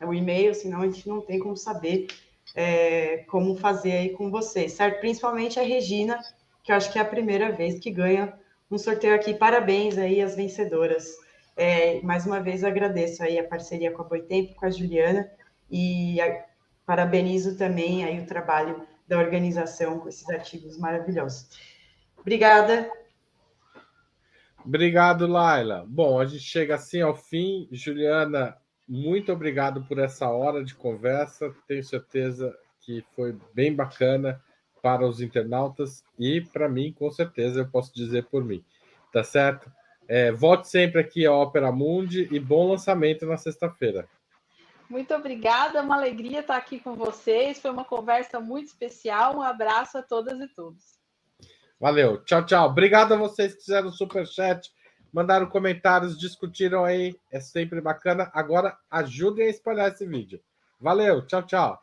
[0.00, 2.06] o e-mail, senão a gente não tem como saber
[2.54, 5.00] é, como fazer aí com vocês, certo?
[5.00, 6.18] Principalmente a Regina,
[6.62, 8.32] que eu acho que é a primeira vez que ganha
[8.70, 9.34] um sorteio aqui.
[9.34, 11.16] Parabéns aí às vencedoras.
[11.56, 15.30] É, mais uma vez agradeço aí a parceria com a Boitempo, com a Juliana,
[15.70, 16.44] e a,
[16.86, 21.48] parabenizo também aí o trabalho da organização com esses artigos maravilhosos.
[22.18, 22.90] Obrigada.
[24.64, 25.84] Obrigado, Laila.
[25.88, 27.68] Bom, a gente chega assim ao fim.
[27.72, 28.56] Juliana,
[28.94, 31.50] muito obrigado por essa hora de conversa.
[31.66, 34.38] Tenho certeza que foi bem bacana
[34.82, 38.62] para os internautas e para mim, com certeza, eu posso dizer por mim.
[39.10, 39.72] Tá certo?
[40.06, 44.06] É, volte sempre aqui à Ópera Mundi e bom lançamento na sexta-feira.
[44.90, 47.58] Muito obrigada, é uma alegria estar aqui com vocês.
[47.62, 49.38] Foi uma conversa muito especial.
[49.38, 50.98] Um abraço a todas e todos.
[51.80, 52.68] Valeu, tchau, tchau.
[52.68, 54.70] Obrigado a vocês que fizeram o super chat
[55.12, 58.30] mandaram comentários, discutiram aí, é sempre bacana.
[58.32, 60.40] Agora ajudem a espalhar esse vídeo.
[60.80, 61.81] Valeu, tchau, tchau.